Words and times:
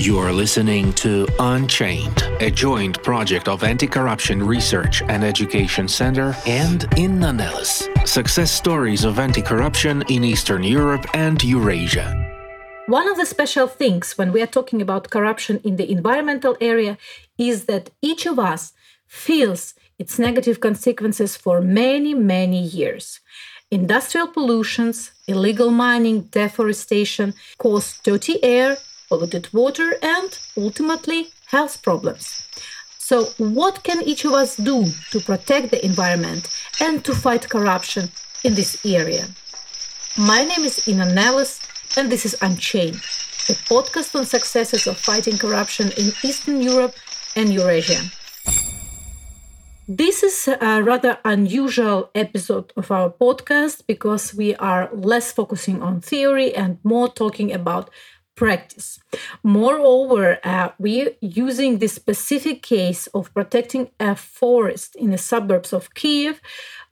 You 0.00 0.16
are 0.20 0.32
listening 0.32 0.92
to 0.92 1.26
Unchained, 1.40 2.22
a 2.38 2.52
joint 2.52 3.02
project 3.02 3.48
of 3.48 3.64
Anti 3.64 3.88
Corruption 3.88 4.40
Research 4.40 5.02
and 5.02 5.24
Education 5.24 5.88
Center 5.88 6.36
and 6.46 6.86
Inna 6.96 7.32
Nelles. 7.32 7.88
Success 8.04 8.52
stories 8.52 9.04
of 9.04 9.18
anti 9.18 9.42
corruption 9.42 10.04
in 10.08 10.22
Eastern 10.22 10.62
Europe 10.62 11.04
and 11.14 11.42
Eurasia. 11.42 12.14
One 12.86 13.08
of 13.08 13.16
the 13.16 13.26
special 13.26 13.66
things 13.66 14.16
when 14.16 14.32
we 14.32 14.40
are 14.40 14.46
talking 14.46 14.80
about 14.80 15.10
corruption 15.10 15.60
in 15.64 15.74
the 15.74 15.90
environmental 15.90 16.56
area 16.60 16.96
is 17.36 17.64
that 17.64 17.90
each 18.00 18.24
of 18.24 18.38
us 18.38 18.72
feels 19.08 19.74
its 19.98 20.16
negative 20.16 20.60
consequences 20.60 21.36
for 21.36 21.60
many, 21.60 22.14
many 22.14 22.62
years. 22.62 23.18
Industrial 23.72 24.28
pollutions, 24.28 25.10
illegal 25.26 25.72
mining, 25.72 26.28
deforestation 26.30 27.34
cause 27.58 27.98
dirty 28.04 28.42
air, 28.44 28.78
polluted 29.08 29.52
water, 29.52 29.96
and 30.02 30.38
ultimately 30.56 31.30
health 31.46 31.82
problems. 31.82 32.42
So, 32.98 33.24
what 33.38 33.82
can 33.84 34.02
each 34.02 34.24
of 34.24 34.32
us 34.32 34.56
do 34.56 34.84
to 35.12 35.20
protect 35.20 35.70
the 35.70 35.84
environment 35.84 36.48
and 36.80 37.04
to 37.04 37.14
fight 37.14 37.48
corruption 37.48 38.10
in 38.44 38.54
this 38.54 38.84
area? 38.84 39.28
My 40.18 40.44
name 40.44 40.64
is 40.64 40.86
Inna 40.86 41.12
Nelles, 41.12 41.60
and 41.96 42.10
this 42.10 42.26
is 42.26 42.36
Unchained, 42.42 42.96
a 43.48 43.56
podcast 43.70 44.14
on 44.14 44.26
successes 44.26 44.86
of 44.86 44.98
fighting 44.98 45.38
corruption 45.38 45.90
in 45.96 46.12
Eastern 46.22 46.60
Europe 46.60 46.94
and 47.34 47.52
Eurasia. 47.52 48.02
This 49.90 50.22
is 50.22 50.48
a 50.48 50.82
rather 50.82 51.16
unusual 51.24 52.10
episode 52.14 52.74
of 52.76 52.90
our 52.90 53.08
podcast 53.08 53.86
because 53.86 54.34
we 54.34 54.54
are 54.56 54.90
less 54.92 55.32
focusing 55.32 55.82
on 55.82 56.02
theory 56.02 56.54
and 56.54 56.76
more 56.84 57.08
talking 57.08 57.50
about 57.54 57.88
practice. 58.38 59.00
Moreover, 59.42 60.38
uh, 60.44 60.68
we're 60.78 61.12
using 61.20 61.78
the 61.78 61.88
specific 61.88 62.62
case 62.62 63.08
of 63.08 63.34
protecting 63.34 63.90
a 63.98 64.14
forest 64.14 64.94
in 64.94 65.10
the 65.10 65.18
suburbs 65.30 65.72
of 65.72 65.92
Kiev. 65.94 66.40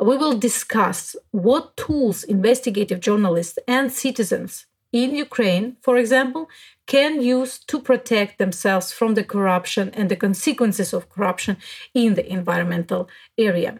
We 0.01 0.17
will 0.17 0.37
discuss 0.49 1.15
what 1.31 1.77
tools 1.77 2.25
investigative 2.25 3.01
journalists 3.01 3.59
and 3.69 3.93
citizens 3.93 4.67
in 4.93 5.15
Ukraine, 5.15 5.77
for 5.87 5.97
example, 5.99 6.49
can 6.87 7.13
use 7.23 7.53
to 7.71 7.77
protect 7.81 8.39
themselves 8.39 8.89
from 8.99 9.15
the 9.15 9.25
corruption 9.35 9.91
and 9.99 10.09
the 10.09 10.23
consequences 10.27 10.93
of 10.93 11.11
corruption 11.15 11.57
in 11.95 12.15
the 12.15 12.27
environmental 12.39 13.09
area. 13.39 13.73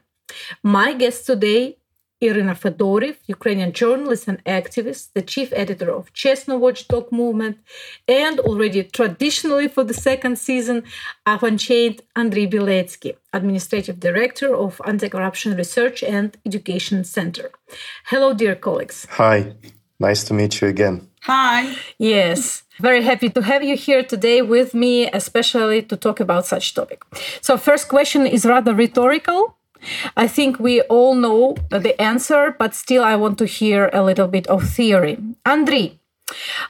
My 0.63 0.93
guest 0.93 1.27
today, 1.27 1.79
Iryna 2.23 2.55
Fedoriv, 2.57 3.17
Ukrainian 3.27 3.73
journalist 3.73 4.27
and 4.27 4.43
activist, 4.45 5.13
the 5.13 5.21
chief 5.23 5.53
editor 5.55 5.91
of 5.91 6.13
CHESNO 6.15 6.57
Watchdog 6.59 7.13
Movement, 7.13 7.59
and 8.09 8.41
already 8.41 8.85
traditionally 8.85 9.69
for 9.69 9.85
the 9.85 9.93
second 9.93 10.39
season 10.39 10.83
of 11.27 11.43
Unchained, 11.43 12.01
Andriy 12.17 12.51
Biletskyi, 12.51 13.17
administrative 13.35 14.01
director 14.01 14.57
of 14.57 14.81
Anti-Corruption 14.87 15.57
Research 15.57 16.03
and 16.03 16.37
Education 16.47 17.05
Center. 17.05 17.51
Hello, 18.07 18.33
dear 18.33 18.55
colleagues. 18.55 19.07
Hi, 19.11 19.55
nice 20.01 20.25
to 20.25 20.33
meet 20.33 20.61
you 20.61 20.69
again. 20.69 21.09
Hi. 21.23 21.77
Yes. 21.99 22.63
Very 22.79 23.03
happy 23.03 23.29
to 23.31 23.43
have 23.43 23.63
you 23.65 23.77
here 23.77 24.05
today 24.05 24.43
with 24.43 24.75
me, 24.75 25.11
especially 25.11 25.83
to 25.83 25.97
talk 25.97 26.21
about 26.21 26.47
such 26.47 26.73
topic. 26.73 27.03
So, 27.41 27.57
first 27.57 27.89
question 27.89 28.27
is 28.27 28.47
rather 28.47 28.75
rhetorical. 28.75 29.57
I 30.17 30.29
think 30.29 30.59
we 30.59 30.83
all 30.83 31.15
know 31.15 31.57
the 31.71 32.01
answer, 32.01 32.55
but 32.59 32.75
still, 32.75 33.05
I 33.05 33.17
want 33.17 33.39
to 33.39 33.47
hear 33.47 33.91
a 33.93 34.03
little 34.03 34.29
bit 34.29 34.47
of 34.47 34.69
theory. 34.69 35.19
Andriy, 35.45 35.99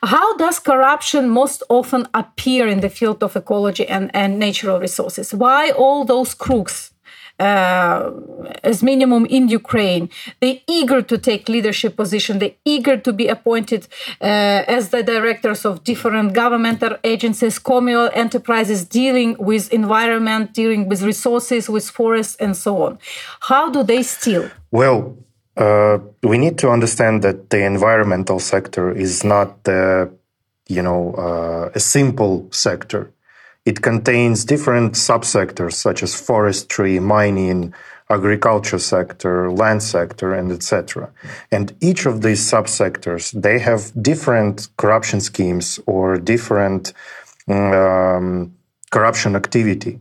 how 0.02 0.36
does 0.36 0.58
corruption 0.58 1.30
most 1.30 1.62
often 1.68 2.06
appear 2.12 2.68
in 2.68 2.80
the 2.80 2.90
field 2.90 3.22
of 3.22 3.36
ecology 3.36 3.86
and, 3.88 4.10
and 4.14 4.38
natural 4.38 4.78
resources? 4.78 5.32
Why 5.32 5.70
all 5.70 6.04
those 6.04 6.34
crooks 6.34 6.92
as 7.38 8.82
minimum 8.82 9.26
in 9.26 9.48
Ukraine. 9.48 10.08
They're 10.40 10.60
eager 10.66 11.02
to 11.02 11.18
take 11.18 11.48
leadership 11.48 11.96
position. 11.96 12.38
They're 12.38 12.54
eager 12.64 12.96
to 12.96 13.12
be 13.12 13.28
appointed 13.28 13.88
uh, 14.20 14.64
as 14.66 14.88
the 14.88 15.02
directors 15.02 15.64
of 15.64 15.84
different 15.84 16.32
governmental 16.32 16.96
agencies, 17.04 17.58
communal 17.58 18.10
enterprises 18.14 18.84
dealing 18.84 19.36
with 19.38 19.72
environment, 19.72 20.54
dealing 20.54 20.88
with 20.88 21.02
resources, 21.02 21.68
with 21.68 21.88
forests, 21.88 22.36
and 22.36 22.56
so 22.56 22.82
on. 22.82 22.98
How 23.40 23.70
do 23.70 23.82
they 23.82 24.02
steal? 24.02 24.50
Well, 24.70 25.16
uh, 25.56 25.98
we 26.22 26.38
need 26.38 26.58
to 26.58 26.70
understand 26.70 27.22
that 27.22 27.50
the 27.50 27.64
environmental 27.64 28.38
sector 28.38 28.92
is 28.92 29.24
not 29.24 29.64
the, 29.64 30.10
you 30.68 30.82
know, 30.82 31.14
uh, 31.14 31.70
a 31.74 31.80
simple 31.80 32.48
sector. 32.50 33.10
It 33.66 33.82
contains 33.82 34.44
different 34.44 34.92
subsectors 34.92 35.74
such 35.74 36.02
as 36.02 36.18
forestry, 36.18 37.00
mining, 37.00 37.74
agriculture 38.08 38.78
sector, 38.78 39.50
land 39.50 39.82
sector, 39.82 40.32
and 40.32 40.52
etc. 40.52 41.10
And 41.50 41.74
each 41.80 42.06
of 42.06 42.22
these 42.22 42.40
subsectors, 42.40 43.32
they 43.46 43.58
have 43.58 43.80
different 44.00 44.68
corruption 44.76 45.20
schemes 45.20 45.80
or 45.86 46.16
different 46.16 46.92
um, 47.48 48.54
corruption 48.90 49.34
activity 49.34 49.98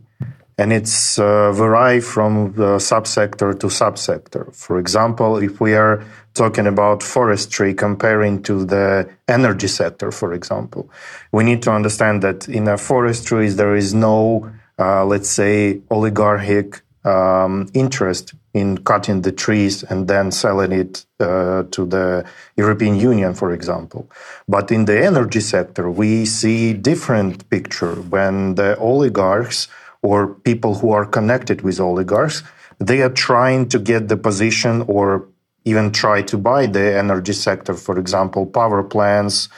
and 0.58 0.72
it's 0.72 1.18
uh, 1.18 1.52
vary 1.52 2.00
from 2.00 2.54
subsector 2.54 3.58
to 3.60 3.66
subsector. 3.66 4.54
For 4.54 4.78
example, 4.78 5.36
if 5.36 5.60
we 5.60 5.74
are 5.74 6.02
talking 6.36 6.66
about 6.66 7.02
forestry 7.02 7.74
comparing 7.74 8.42
to 8.42 8.64
the 8.64 9.08
energy 9.26 9.68
sector, 9.68 10.12
for 10.12 10.32
example, 10.32 10.88
we 11.32 11.42
need 11.44 11.62
to 11.62 11.70
understand 11.72 12.22
that 12.22 12.48
in 12.48 12.68
a 12.68 12.78
forestry 12.78 13.48
there 13.48 13.74
is 13.74 13.94
no, 13.94 14.50
uh, 14.78 15.04
let's 15.04 15.30
say, 15.30 15.80
oligarchic 15.90 16.82
um, 17.04 17.68
interest 17.72 18.34
in 18.52 18.78
cutting 18.78 19.22
the 19.22 19.32
trees 19.32 19.82
and 19.84 20.08
then 20.08 20.30
selling 20.32 20.72
it 20.72 21.04
uh, 21.20 21.62
to 21.70 21.86
the 21.86 22.24
European 22.56 22.96
Union, 22.96 23.32
for 23.34 23.52
example. 23.52 24.10
But 24.48 24.70
in 24.70 24.86
the 24.86 25.04
energy 25.04 25.40
sector, 25.40 25.90
we 25.90 26.26
see 26.26 26.72
different 26.72 27.48
picture 27.48 27.94
when 27.94 28.54
the 28.56 28.76
oligarchs 28.78 29.68
or 30.02 30.34
people 30.50 30.74
who 30.76 30.90
are 30.92 31.06
connected 31.06 31.62
with 31.62 31.80
oligarchs, 31.80 32.42
they 32.78 33.02
are 33.02 33.10
trying 33.28 33.68
to 33.68 33.78
get 33.78 34.08
the 34.08 34.16
position 34.16 34.82
or 34.88 35.28
even 35.66 35.92
try 35.92 36.22
to 36.22 36.38
buy 36.38 36.66
the 36.66 36.96
energy 36.96 37.34
sector, 37.34 37.74
for 37.74 37.98
example, 37.98 38.46
power 38.46 38.82
plants, 38.82 39.48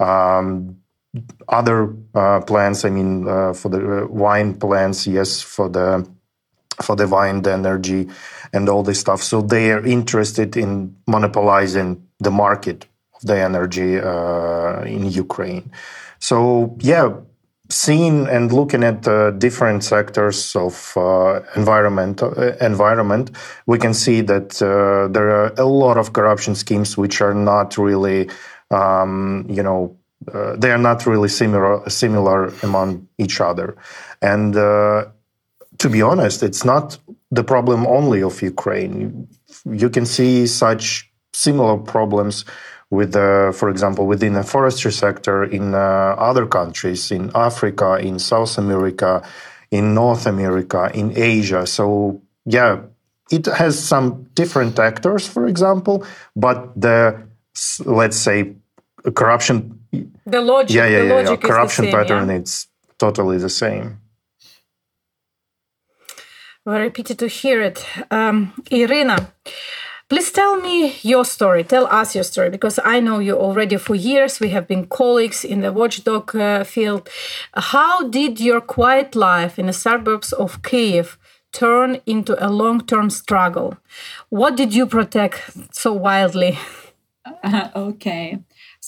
um, 0.00 0.76
other 1.48 1.94
uh, 2.14 2.40
plants. 2.40 2.84
I 2.84 2.90
mean, 2.90 3.28
uh, 3.28 3.52
for 3.52 3.68
the 3.68 4.04
uh, 4.04 4.06
wine 4.08 4.54
plants, 4.58 5.06
yes, 5.06 5.40
for 5.40 5.68
the 5.68 6.08
for 6.82 6.96
the 6.96 7.06
wind 7.06 7.46
energy 7.46 8.08
and 8.52 8.68
all 8.68 8.82
this 8.82 9.00
stuff. 9.00 9.22
So 9.22 9.42
they 9.42 9.72
are 9.72 9.84
interested 9.84 10.56
in 10.56 10.96
monopolizing 11.06 12.06
the 12.20 12.30
market 12.30 12.86
of 13.14 13.22
the 13.26 13.38
energy 13.38 13.98
uh, 13.98 14.82
in 14.82 15.10
Ukraine. 15.10 15.70
So 16.18 16.76
yeah, 16.80 17.14
seeing 17.70 18.26
and 18.28 18.52
looking 18.52 18.82
at 18.82 19.06
uh, 19.06 19.30
different 19.32 19.84
sectors 19.84 20.56
of 20.56 20.92
uh, 20.96 21.40
environment, 21.54 22.22
uh, 22.22 22.56
environment, 22.60 23.30
we 23.66 23.78
can 23.78 23.92
see 23.92 24.22
that 24.22 24.60
uh, 24.62 25.08
there 25.12 25.30
are 25.30 25.52
a 25.58 25.64
lot 25.64 25.98
of 25.98 26.12
corruption 26.12 26.54
schemes 26.54 26.96
which 26.96 27.20
are 27.20 27.34
not 27.34 27.76
really, 27.76 28.30
um, 28.70 29.46
you 29.48 29.62
know, 29.62 29.94
uh, 30.32 30.56
they 30.56 30.70
are 30.70 30.78
not 30.78 31.06
really 31.06 31.28
similar 31.28 31.88
similar 31.88 32.52
among 32.62 33.06
each 33.18 33.40
other, 33.40 33.76
and 34.20 34.56
uh, 34.56 35.04
to 35.78 35.88
be 35.88 36.02
honest, 36.02 36.42
it's 36.42 36.64
not 36.64 36.98
the 37.30 37.44
problem 37.44 37.86
only 37.86 38.22
of 38.22 38.42
Ukraine. 38.42 39.28
You 39.64 39.88
can 39.88 40.04
see 40.04 40.46
such 40.46 41.08
similar 41.32 41.78
problems 41.78 42.44
with, 42.90 43.14
uh, 43.14 43.52
for 43.52 43.68
example, 43.68 44.06
within 44.06 44.32
the 44.32 44.42
forestry 44.42 44.92
sector 44.92 45.44
in 45.44 45.74
uh, 45.74 45.78
other 46.18 46.46
countries, 46.46 47.10
in 47.10 47.30
Africa, 47.34 47.96
in 47.96 48.18
South 48.18 48.56
America, 48.58 49.22
in 49.70 49.94
North 49.94 50.26
America, 50.26 50.90
in 50.94 51.12
Asia. 51.16 51.66
So, 51.66 52.22
yeah, 52.46 52.80
it 53.30 53.46
has 53.46 53.78
some 53.78 54.28
different 54.34 54.78
actors, 54.78 55.28
for 55.28 55.46
example, 55.46 56.06
but 56.34 56.72
the, 56.80 57.28
let's 57.84 58.16
say, 58.16 58.54
corruption. 59.14 59.78
The 60.24 60.40
logic, 60.40 60.74
yeah, 60.74 60.86
yeah, 60.86 61.02
yeah, 61.02 61.30
yeah, 61.30 61.36
corruption 61.36 61.86
same, 61.86 61.94
pattern, 61.94 62.28
yeah? 62.28 62.36
it's 62.36 62.68
totally 62.98 63.38
the 63.38 63.50
same. 63.50 64.00
Very 66.64 66.90
pity 66.90 67.14
to 67.14 67.28
hear 67.28 67.62
it. 67.62 67.84
Um, 68.10 68.52
Iryna, 68.70 69.30
Please 70.08 70.32
tell 70.32 70.56
me 70.58 70.96
your 71.02 71.24
story. 71.24 71.62
Tell 71.62 71.86
us 71.86 72.14
your 72.14 72.24
story 72.24 72.48
because 72.48 72.80
I 72.82 72.98
know 72.98 73.18
you 73.18 73.36
already 73.36 73.76
for 73.76 73.94
years. 73.94 74.40
We 74.40 74.48
have 74.50 74.66
been 74.66 74.86
colleagues 74.86 75.44
in 75.44 75.60
the 75.60 75.70
watchdog 75.70 76.34
uh, 76.34 76.64
field. 76.64 77.10
How 77.52 78.08
did 78.08 78.40
your 78.40 78.62
quiet 78.62 79.14
life 79.14 79.58
in 79.58 79.66
the 79.66 79.74
suburbs 79.74 80.32
of 80.32 80.62
Kiev 80.62 81.18
turn 81.52 82.00
into 82.06 82.34
a 82.42 82.48
long 82.48 82.80
term 82.86 83.10
struggle? 83.10 83.76
What 84.30 84.56
did 84.56 84.74
you 84.74 84.86
protect 84.86 85.74
so 85.74 85.92
wildly? 85.92 86.58
Uh, 87.42 87.68
okay. 87.76 88.38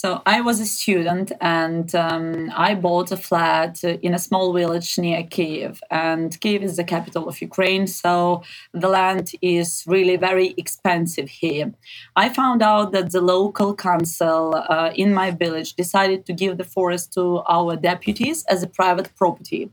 So 0.03 0.23
I 0.25 0.41
was 0.41 0.61
a 0.61 0.65
student 0.65 1.31
and 1.43 1.95
um, 1.95 2.51
I 2.57 2.75
bought 2.75 3.13
a 3.13 3.19
flat 3.19 3.85
in 3.85 4.15
a 4.15 4.19
small 4.19 4.55
village 4.55 4.97
near 4.97 5.23
Kiev. 5.25 5.83
And 5.91 6.41
Kiev 6.41 6.63
is 6.63 6.79
the 6.79 6.85
capital 6.85 7.29
of 7.29 7.39
Ukraine, 7.43 7.87
so 7.87 8.43
the 8.73 8.89
land 8.89 9.33
is 9.43 9.85
really 9.87 10.17
very 10.17 10.55
expensive 10.57 11.29
here. 11.29 11.75
I 12.17 12.31
found 12.31 12.63
out 12.63 12.93
that 12.93 13.13
the 13.13 13.21
local 13.21 13.75
council 13.75 14.55
uh, 14.55 14.91
in 14.95 15.13
my 15.13 15.33
village 15.33 15.75
decided 15.75 16.25
to 16.25 16.33
give 16.33 16.57
the 16.57 16.71
forest 16.77 17.13
to 17.17 17.43
our 17.47 17.77
deputies 17.77 18.43
as 18.47 18.63
a 18.63 18.69
private 18.81 19.15
property. 19.17 19.71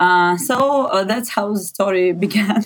Uh, 0.00 0.36
so 0.36 0.86
uh, 0.86 1.04
that's 1.04 1.28
how 1.28 1.52
the 1.52 1.60
story 1.60 2.10
began. 2.26 2.64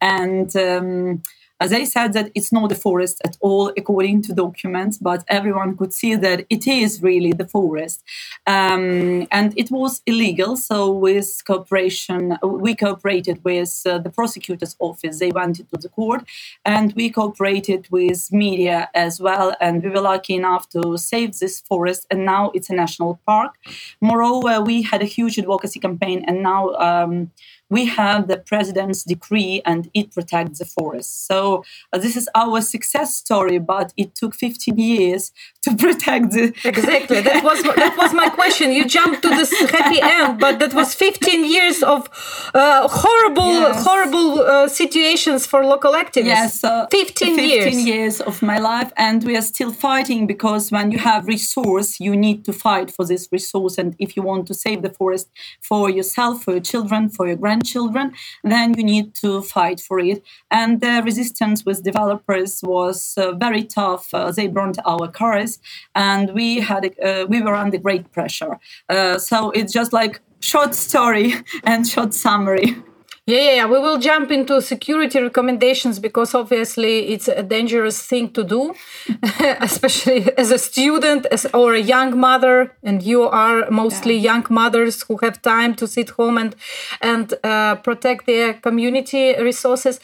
and 0.00 0.54
um, 0.54 1.20
they 1.60 1.84
said 1.84 2.12
that 2.12 2.30
it's 2.34 2.52
not 2.52 2.72
a 2.72 2.74
forest 2.74 3.20
at 3.24 3.36
all 3.40 3.72
according 3.76 4.22
to 4.22 4.34
documents, 4.34 4.98
but 4.98 5.24
everyone 5.28 5.76
could 5.76 5.92
see 5.92 6.16
that 6.16 6.44
it 6.50 6.66
is 6.66 7.02
really 7.02 7.32
the 7.32 7.46
forest. 7.46 8.02
Um, 8.46 9.26
and 9.30 9.54
it 9.56 9.70
was 9.70 10.02
illegal. 10.06 10.56
So, 10.56 10.90
with 10.90 11.42
cooperation, 11.46 12.38
we 12.42 12.74
cooperated 12.74 13.42
with 13.44 13.82
uh, 13.86 13.98
the 13.98 14.10
prosecutor's 14.10 14.76
office. 14.78 15.18
They 15.18 15.30
went 15.30 15.56
to 15.56 15.78
the 15.80 15.88
court, 15.88 16.24
and 16.64 16.92
we 16.94 17.08
cooperated 17.10 17.86
with 17.90 18.32
media 18.32 18.90
as 18.94 19.20
well. 19.20 19.54
And 19.60 19.82
we 19.82 19.90
were 19.90 20.00
lucky 20.00 20.34
enough 20.34 20.68
to 20.70 20.98
save 20.98 21.38
this 21.38 21.60
forest. 21.60 22.06
And 22.10 22.24
now 22.24 22.50
it's 22.54 22.70
a 22.70 22.74
national 22.74 23.20
park. 23.26 23.54
Moreover, 24.00 24.60
we 24.60 24.82
had 24.82 25.02
a 25.02 25.06
huge 25.06 25.38
advocacy 25.38 25.80
campaign, 25.80 26.24
and 26.26 26.42
now 26.42 26.74
um, 26.74 27.30
we 27.74 27.86
have 27.86 28.28
the 28.28 28.36
president's 28.36 29.02
decree 29.02 29.60
and 29.66 29.90
it 29.94 30.12
protects 30.12 30.60
the 30.60 30.64
forest. 30.64 31.26
So 31.26 31.64
uh, 31.92 31.98
this 31.98 32.16
is 32.16 32.28
our 32.32 32.60
success 32.60 33.16
story, 33.16 33.58
but 33.58 33.92
it 33.96 34.14
took 34.14 34.32
15 34.32 34.78
years 34.78 35.32
to 35.64 35.76
protect 35.84 36.32
the. 36.32 36.44
exactly. 36.64 37.20
That 37.20 37.42
was 37.44 37.62
that 37.62 37.94
was 37.96 38.12
my 38.12 38.28
question. 38.28 38.72
You 38.72 38.84
jumped 38.84 39.22
to 39.22 39.28
this 39.28 39.52
happy 39.70 40.00
end, 40.02 40.40
but 40.40 40.58
that 40.60 40.72
was 40.74 40.94
15 40.94 41.44
years 41.44 41.82
of 41.82 42.08
uh, 42.54 42.88
horrible, 42.88 43.52
yes. 43.52 43.84
horrible 43.84 44.40
uh, 44.40 44.68
situations 44.68 45.46
for 45.46 45.64
local 45.64 45.92
activists. 45.92 46.24
Yes, 46.24 46.64
uh, 46.64 46.86
15, 46.90 47.36
15 47.36 47.48
years. 47.48 47.86
years 47.86 48.20
of 48.20 48.42
my 48.42 48.58
life, 48.58 48.92
and 48.96 49.24
we 49.24 49.36
are 49.36 49.46
still 49.54 49.72
fighting 49.72 50.26
because 50.26 50.70
when 50.70 50.90
you 50.90 50.98
have 50.98 51.26
resource, 51.26 52.00
you 52.00 52.14
need 52.16 52.44
to 52.44 52.52
fight 52.52 52.90
for 52.90 53.04
this 53.04 53.28
resource, 53.32 53.78
and 53.78 53.94
if 53.98 54.16
you 54.16 54.22
want 54.22 54.46
to 54.46 54.54
save 54.54 54.82
the 54.82 54.90
forest 54.90 55.28
for 55.60 55.90
yourself, 55.90 56.44
for 56.44 56.52
your 56.52 56.60
children, 56.60 57.08
for 57.08 57.26
your 57.26 57.36
grandchildren 57.36 57.64
grandchildren, 57.64 58.12
then 58.42 58.74
you 58.76 58.84
need 58.84 59.14
to 59.14 59.42
fight 59.42 59.80
for 59.80 59.98
it. 59.98 60.22
And 60.50 60.80
the 60.80 61.02
resistance 61.04 61.64
with 61.64 61.82
developers 61.82 62.60
was 62.62 63.14
uh, 63.16 63.32
very 63.32 63.64
tough. 63.64 64.12
Uh, 64.12 64.30
they 64.30 64.48
burned 64.48 64.78
our 64.84 65.08
cars, 65.08 65.53
and 65.94 66.32
we 66.34 66.60
had 66.60 66.94
uh, 67.02 67.26
we 67.28 67.42
were 67.42 67.54
under 67.54 67.78
great 67.78 68.10
pressure. 68.12 68.58
Uh, 68.88 69.18
so 69.18 69.50
it's 69.50 69.72
just 69.72 69.92
like 69.92 70.20
short 70.40 70.74
story 70.74 71.34
and 71.64 71.86
short 71.86 72.14
summary. 72.14 72.76
Yeah, 73.26 73.38
yeah, 73.38 73.54
yeah, 73.54 73.66
we 73.66 73.78
will 73.78 73.96
jump 73.96 74.30
into 74.30 74.60
security 74.60 75.18
recommendations 75.18 75.98
because 75.98 76.34
obviously 76.34 77.08
it's 77.08 77.26
a 77.26 77.42
dangerous 77.42 77.98
thing 78.06 78.30
to 78.32 78.44
do, 78.44 78.74
especially 79.60 80.30
as 80.36 80.50
a 80.50 80.58
student 80.58 81.24
as, 81.32 81.46
or 81.54 81.72
a 81.72 81.80
young 81.80 82.20
mother. 82.20 82.76
And 82.82 83.02
you 83.02 83.22
are 83.22 83.70
mostly 83.70 84.16
yeah. 84.16 84.34
young 84.34 84.46
mothers 84.50 85.04
who 85.04 85.16
have 85.22 85.40
time 85.40 85.74
to 85.76 85.86
sit 85.86 86.10
home 86.10 86.36
and 86.36 86.54
and 87.00 87.32
uh, 87.42 87.76
protect 87.76 88.26
their 88.26 88.52
community 88.52 89.34
resources. 89.40 90.00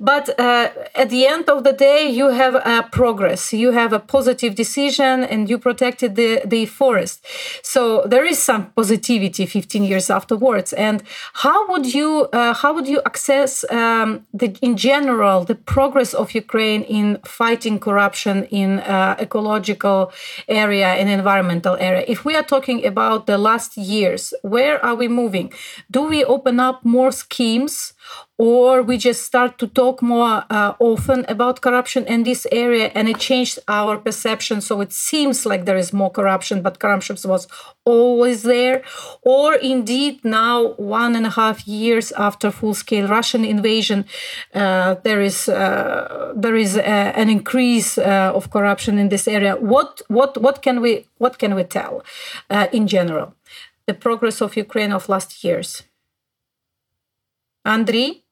But 0.00 0.36
uh, 0.40 0.70
at 0.96 1.10
the 1.10 1.28
end 1.28 1.48
of 1.48 1.62
the 1.62 1.72
day, 1.72 2.10
you 2.10 2.30
have 2.30 2.56
a 2.56 2.88
progress. 2.90 3.52
You 3.52 3.70
have 3.70 3.92
a 3.92 4.00
positive 4.00 4.56
decision, 4.56 5.22
and 5.22 5.48
you 5.48 5.58
protected 5.60 6.16
the 6.16 6.42
the 6.44 6.66
forest. 6.66 7.24
So 7.62 8.02
there 8.04 8.24
is 8.24 8.42
some 8.42 8.72
positivity 8.72 9.46
15 9.46 9.84
years 9.84 10.10
afterwards. 10.10 10.72
And 10.72 11.04
how 11.34 11.68
would 11.70 11.94
you? 11.94 12.28
Uh, 12.32 12.63
how 12.64 12.72
would 12.72 12.88
you 12.88 13.02
access 13.04 13.62
um, 13.70 14.26
the, 14.32 14.56
in 14.62 14.74
general 14.78 15.44
the 15.44 15.54
progress 15.54 16.14
of 16.14 16.32
Ukraine 16.32 16.82
in 16.84 17.18
fighting 17.26 17.78
corruption 17.78 18.44
in 18.44 18.80
uh, 18.80 19.16
ecological 19.20 20.10
area 20.48 20.88
and 20.94 21.10
environmental 21.10 21.76
area? 21.78 22.02
If 22.08 22.24
we 22.24 22.34
are 22.34 22.42
talking 22.42 22.86
about 22.86 23.26
the 23.26 23.36
last 23.36 23.76
years, 23.76 24.32
where 24.40 24.82
are 24.82 24.94
we 24.94 25.08
moving? 25.08 25.52
Do 25.90 26.08
we 26.08 26.24
open 26.24 26.58
up 26.58 26.82
more 26.86 27.12
schemes? 27.12 27.92
Or 28.36 28.82
we 28.82 28.96
just 28.96 29.22
start 29.22 29.58
to 29.58 29.68
talk 29.68 30.02
more 30.02 30.44
uh, 30.50 30.74
often 30.80 31.24
about 31.28 31.60
corruption 31.60 32.04
in 32.06 32.24
this 32.24 32.46
area 32.50 32.90
and 32.94 33.08
it 33.08 33.18
changed 33.18 33.60
our 33.68 33.96
perception. 33.96 34.60
So 34.60 34.80
it 34.80 34.92
seems 34.92 35.46
like 35.46 35.66
there 35.66 35.76
is 35.76 35.92
more 35.92 36.10
corruption 36.10 36.60
but 36.60 36.80
corruption 36.80 37.16
was 37.24 37.46
always 37.84 38.42
there. 38.42 38.82
Or 39.22 39.54
indeed 39.54 40.24
now 40.24 40.72
one 40.72 41.14
and 41.14 41.26
a 41.26 41.30
half 41.30 41.66
years 41.68 42.10
after 42.12 42.50
full-scale 42.50 43.06
russian 43.06 43.44
invasion 43.44 44.04
uh, 44.52 44.96
there 45.04 45.20
is 45.20 45.48
uh, 45.48 46.32
there 46.34 46.56
is 46.56 46.76
uh, 46.76 46.80
an 46.80 47.28
increase 47.30 47.98
uh, 47.98 48.32
of 48.34 48.50
corruption 48.50 48.98
in 48.98 49.10
this 49.10 49.28
area. 49.28 49.54
What 49.56 50.02
what 50.08 50.40
what 50.42 50.60
can 50.62 50.80
we 50.80 51.06
what 51.18 51.38
can 51.38 51.54
we 51.54 51.62
tell 51.62 52.02
uh, 52.50 52.66
in 52.72 52.88
general? 52.88 53.34
The 53.86 53.94
progress 53.94 54.40
of 54.40 54.56
ukraine 54.56 54.92
of 54.92 55.08
last 55.08 55.44
years. 55.44 55.84
Andriy? 57.66 58.23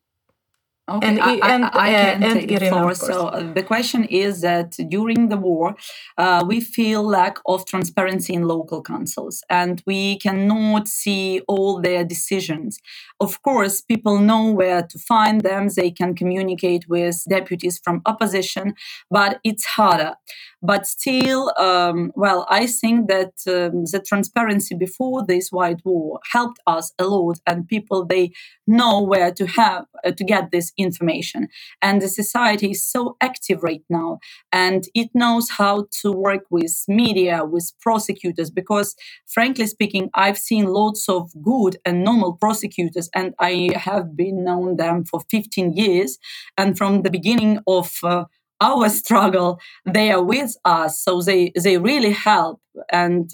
Okay, 0.89 1.07
and, 1.07 1.21
I, 1.21 1.55
and, 1.55 1.65
I, 1.65 1.69
I 1.75 1.91
can 1.91 2.25
uh, 2.25 2.35
take 2.35 2.49
the 2.49 2.69
floor. 2.69 2.95
So 2.95 3.29
uh, 3.29 3.53
the 3.53 3.63
question 3.63 4.03
is 4.05 4.41
that 4.41 4.73
during 4.89 5.29
the 5.29 5.37
war, 5.37 5.77
uh, 6.19 6.45
we 6.45 6.61
feel 6.61 7.05
lack 7.05 7.39
of 7.47 7.65
transparency 7.67 8.35
in 8.35 8.49
local 8.49 8.83
councils, 8.83 9.45
and 9.49 9.81
we 9.87 10.19
cannot 10.19 10.89
see 10.89 11.41
all 11.47 11.81
their 11.81 12.05
decisions. 12.05 12.79
Of 13.21 13.43
course, 13.43 13.81
people 13.81 14.19
know 14.19 14.51
where 14.51 14.83
to 14.83 14.99
find 14.99 15.43
them; 15.43 15.69
they 15.69 15.93
can 15.93 16.17
communicate 16.17 16.89
with 16.89 17.23
deputies 17.29 17.81
from 17.85 18.03
opposition, 18.05 18.75
but 19.09 19.39
it's 19.45 19.65
harder. 19.65 20.15
But 20.63 20.87
still, 20.87 21.53
um, 21.59 22.13
well, 22.15 22.47
I 22.49 22.67
think 22.67 23.09
that 23.09 23.33
um, 23.49 23.85
the 23.85 24.03
transparency 24.07 24.77
before 24.77 25.27
this 25.27 25.51
white 25.51 25.81
war 25.85 26.21
helped 26.31 26.61
us 26.69 26.93
a 27.01 27.05
lot, 27.05 27.39
and 27.47 27.67
people 27.67 28.07
they 28.07 28.31
know 28.67 29.03
where 29.03 29.33
to 29.33 29.47
have 29.47 29.87
uh, 30.05 30.13
to 30.13 30.25
get 30.25 30.53
this 30.53 30.73
information. 30.79 31.49
And 31.81 32.01
the 32.01 32.09
society 32.09 32.71
is 32.71 32.87
so 32.87 33.17
active 33.21 33.65
right 33.65 33.83
now, 33.91 34.21
and 34.53 34.85
it 34.95 35.11
knows 35.15 35.51
how 35.51 35.87
to 36.03 36.13
work 36.13 36.45
with 36.49 36.85
media, 36.87 37.45
with 37.45 37.73
prosecutors. 37.81 38.51
Because, 38.51 38.95
frankly 39.27 39.67
speaking, 39.67 40.11
I've 40.15 40.39
seen 40.39 40.67
lots 40.67 41.09
of 41.09 41.33
good 41.43 41.79
and 41.85 42.05
normal 42.05 42.35
prosecutors, 42.35 43.11
and 43.15 43.35
I 43.41 43.71
have 43.75 44.17
been 44.17 44.45
known 44.45 44.77
them 44.77 45.07
for 45.07 45.23
15 45.29 45.73
years, 45.73 46.19
and 46.57 46.79
from 46.79 47.03
the 47.03 47.11
beginning 47.11 47.59
of 47.67 47.93
uh, 48.05 48.25
our 48.63 48.89
struggle 48.89 49.59
they 49.85 50.13
are 50.13 50.23
with 50.23 50.57
us. 50.65 51.03
So 51.05 51.21
they 51.21 51.53
they 51.61 51.77
really 51.79 52.13
help. 52.13 52.61
And 52.91 53.31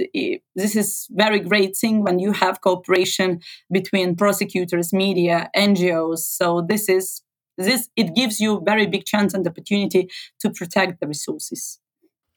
this 0.57 0.75
is 0.75 1.07
very 1.11 1.41
great 1.41 1.77
thing 1.77 2.03
when 2.03 2.19
you 2.19 2.33
have 2.33 2.61
cooperation 2.61 3.41
between 3.71 4.17
prosecutors 4.17 4.93
media 4.93 5.49
ngos 5.57 6.19
so 6.39 6.47
this 6.69 6.89
is 6.89 7.23
this 7.57 7.89
it 7.97 8.15
gives 8.15 8.41
you 8.41 8.61
very 8.65 8.87
big 8.87 9.05
chance 9.05 9.35
and 9.35 9.47
opportunity 9.47 10.09
to 10.41 10.51
protect 10.51 11.01
the 11.01 11.07
resources 11.07 11.79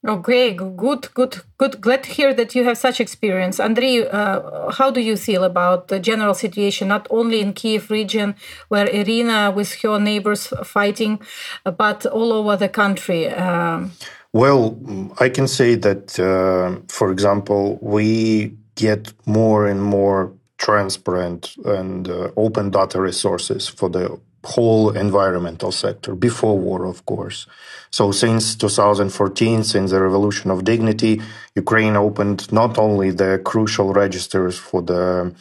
Okay, 0.07 0.53
good, 0.53 1.13
good, 1.13 1.43
good. 1.59 1.79
Glad 1.79 2.03
to 2.03 2.09
hear 2.09 2.33
that 2.33 2.55
you 2.55 2.63
have 2.63 2.77
such 2.77 2.99
experience. 2.99 3.59
Andriy, 3.59 4.11
uh, 4.11 4.71
how 4.71 4.89
do 4.89 4.99
you 4.99 5.15
feel 5.15 5.43
about 5.43 5.89
the 5.89 5.99
general 5.99 6.33
situation, 6.33 6.87
not 6.87 7.05
only 7.11 7.39
in 7.39 7.53
Kiev 7.53 7.91
region, 7.91 8.33
where 8.69 8.87
Iryna 8.87 9.53
with 9.53 9.73
her 9.81 9.99
neighbors 9.99 10.47
fighting, 10.63 11.21
but 11.63 12.07
all 12.07 12.33
over 12.33 12.57
the 12.57 12.67
country? 12.67 13.29
Um, 13.29 13.91
well, 14.33 14.75
I 15.19 15.29
can 15.29 15.47
say 15.47 15.75
that, 15.75 16.19
uh, 16.19 16.81
for 16.87 17.11
example, 17.11 17.77
we 17.79 18.57
get 18.73 19.13
more 19.27 19.67
and 19.67 19.83
more 19.83 20.33
transparent 20.57 21.55
and 21.63 22.09
uh, 22.09 22.31
open 22.37 22.71
data 22.71 22.99
resources 22.99 23.67
for 23.67 23.87
the 23.89 24.19
whole 24.43 24.89
environmental 24.91 25.71
sector 25.71 26.15
before 26.15 26.57
war, 26.57 26.85
of 26.85 27.05
course. 27.05 27.47
So 27.91 28.11
since 28.11 28.55
2014, 28.55 29.63
since 29.63 29.91
the 29.91 30.01
Revolution 30.01 30.51
of 30.51 30.63
Dignity, 30.63 31.21
Ukraine 31.55 31.95
opened 31.95 32.51
not 32.51 32.77
only 32.77 33.11
the 33.11 33.39
crucial 33.43 33.93
registers 33.93 34.57
for 34.57 34.81
the 34.81 35.33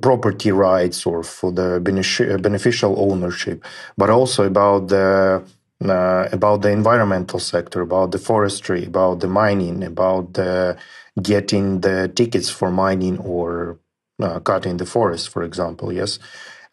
property 0.00 0.52
rights 0.52 1.04
or 1.06 1.22
for 1.22 1.52
the 1.52 1.80
beneficial 2.42 2.94
ownership, 3.10 3.64
but 3.96 4.10
also 4.10 4.44
about 4.44 4.88
the 4.88 5.42
uh, 5.84 6.28
about 6.30 6.62
the 6.62 6.70
environmental 6.70 7.40
sector, 7.40 7.80
about 7.80 8.12
the 8.12 8.18
forestry, 8.18 8.84
about 8.84 9.18
the 9.20 9.26
mining, 9.26 9.82
about 9.82 10.34
the 10.34 10.76
getting 11.20 11.80
the 11.80 12.08
tickets 12.14 12.48
for 12.48 12.70
mining 12.70 13.18
or 13.18 13.78
uh, 14.22 14.38
cutting 14.40 14.76
the 14.76 14.86
forest, 14.86 15.28
for 15.28 15.42
example. 15.42 15.92
Yes, 15.92 16.18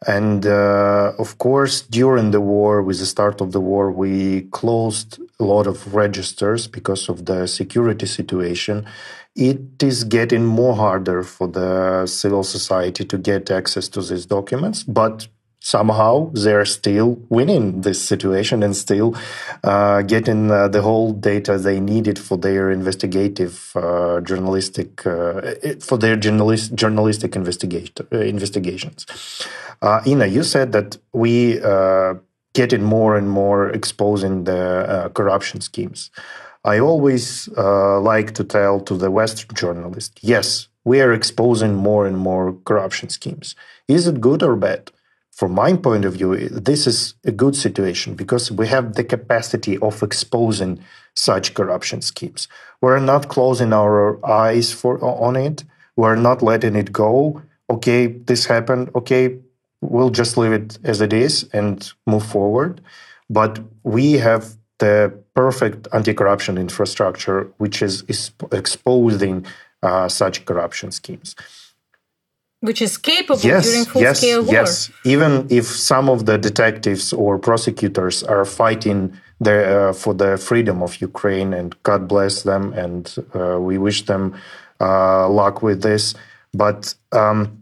and 0.07 0.45
uh, 0.45 1.13
of 1.19 1.37
course, 1.37 1.81
during 1.81 2.31
the 2.31 2.41
war, 2.41 2.81
with 2.81 2.99
the 2.99 3.05
start 3.05 3.41
of 3.41 3.51
the 3.51 3.59
war, 3.59 3.91
we 3.91 4.43
closed 4.51 5.19
a 5.39 5.43
lot 5.43 5.67
of 5.67 5.93
registers 5.93 6.67
because 6.67 7.09
of 7.09 7.25
the 7.25 7.47
security 7.47 8.05
situation. 8.05 8.85
it 9.35 9.81
is 9.81 10.03
getting 10.03 10.45
more 10.45 10.75
harder 10.75 11.23
for 11.23 11.47
the 11.47 12.05
civil 12.05 12.43
society 12.43 13.05
to 13.05 13.17
get 13.17 13.49
access 13.51 13.87
to 13.87 14.01
these 14.01 14.25
documents, 14.25 14.83
but 14.83 15.27
somehow 15.61 16.31
they're 16.33 16.65
still 16.65 17.19
winning 17.29 17.81
this 17.81 18.01
situation 18.01 18.63
and 18.63 18.75
still 18.75 19.15
uh, 19.63 20.01
getting 20.03 20.49
uh, 20.49 20.67
the 20.69 20.81
whole 20.81 21.11
data 21.11 21.57
they 21.57 21.79
needed 21.79 22.17
for 22.17 22.37
their 22.37 22.71
investigative 22.71 23.71
uh, 23.75 24.21
journalistic 24.21 25.05
uh, 25.05 25.41
for 25.79 25.97
their 25.97 26.15
journalist 26.15 26.73
journalistic 26.75 27.35
investigate, 27.35 27.99
uh, 28.11 28.17
investigations. 28.19 29.05
Uh, 29.81 30.01
Inna, 30.05 30.25
you 30.25 30.43
said 30.43 30.71
that 30.73 30.97
we 31.13 31.61
uh, 31.61 32.15
getting 32.53 32.83
more 32.83 33.15
and 33.17 33.29
more 33.29 33.69
exposing 33.69 34.43
the 34.43 35.11
corruption 35.13 35.61
schemes. 35.61 36.11
I 36.65 36.79
always 36.79 37.47
like 37.47 38.33
to 38.33 38.43
tell 38.43 38.81
to 38.81 38.97
the 38.97 39.09
Western 39.09 39.55
journalist, 39.55 40.19
yes, 40.21 40.67
we 40.83 40.99
are 40.99 41.13
exposing 41.13 41.75
more 41.75 42.05
and 42.05 42.17
more 42.17 42.57
corruption 42.65 43.09
schemes. 43.09 43.55
Is 43.87 44.07
it 44.07 44.19
good 44.19 44.43
or 44.43 44.55
bad? 44.55 44.91
from 45.39 45.53
my 45.53 45.73
point 45.73 46.03
of 46.03 46.15
view, 46.15 46.49
this 46.49 46.85
is 46.85 47.13
a 47.23 47.31
good 47.31 47.55
situation 47.55 48.13
because 48.13 48.51
we 48.51 48.67
have 48.67 48.95
the 48.95 49.05
capacity 49.05 49.77
of 49.77 50.03
exposing 50.03 50.83
such 51.13 51.53
corruption 51.53 52.01
schemes. 52.01 52.49
We're 52.81 52.99
not 52.99 53.29
closing 53.29 53.71
our 53.71 54.19
eyes 54.29 54.73
for 54.73 55.01
on 55.01 55.37
it. 55.37 55.63
We're 55.95 56.17
not 56.17 56.41
letting 56.41 56.75
it 56.75 56.91
go. 56.91 57.41
Okay, 57.69 58.07
this 58.07 58.47
happened. 58.47 58.91
Okay, 58.95 59.37
we'll 59.81 60.09
just 60.09 60.37
leave 60.37 60.51
it 60.51 60.77
as 60.83 61.01
it 61.01 61.13
is 61.13 61.49
and 61.53 61.91
move 62.05 62.25
forward. 62.25 62.81
But 63.29 63.59
we 63.83 64.13
have 64.13 64.55
the 64.79 65.13
perfect 65.35 65.87
anti-corruption 65.93 66.57
infrastructure, 66.57 67.51
which 67.57 67.81
is, 67.81 68.03
is 68.07 68.31
exposing 68.51 69.45
uh, 69.83 70.07
such 70.09 70.45
corruption 70.45 70.91
schemes 70.91 71.35
which 72.61 72.81
is 72.81 72.97
capable 72.97 73.39
yes, 73.41 73.65
during 73.65 73.85
full 73.85 74.01
yes, 74.01 74.17
scale 74.17 74.43
war. 74.43 74.53
Yes, 74.53 74.91
even 75.05 75.47
if 75.49 75.65
some 75.65 76.09
of 76.09 76.25
the 76.25 76.37
detectives 76.37 77.13
or 77.13 77.39
prosecutors 77.39 78.23
are 78.23 78.45
fighting 78.45 79.17
the, 79.39 79.89
uh, 79.89 79.93
for 79.93 80.13
the 80.13 80.37
freedom 80.37 80.83
of 80.83 80.99
Ukraine, 81.01 81.53
and 81.53 81.75
God 81.83 82.07
bless 82.07 82.43
them, 82.43 82.73
and 82.73 83.15
uh, 83.33 83.57
we 83.59 83.77
wish 83.77 84.05
them 84.05 84.35
uh, 84.81 85.29
luck 85.29 85.63
with 85.63 85.81
this. 85.81 86.15
But 86.53 86.93
um, 87.11 87.61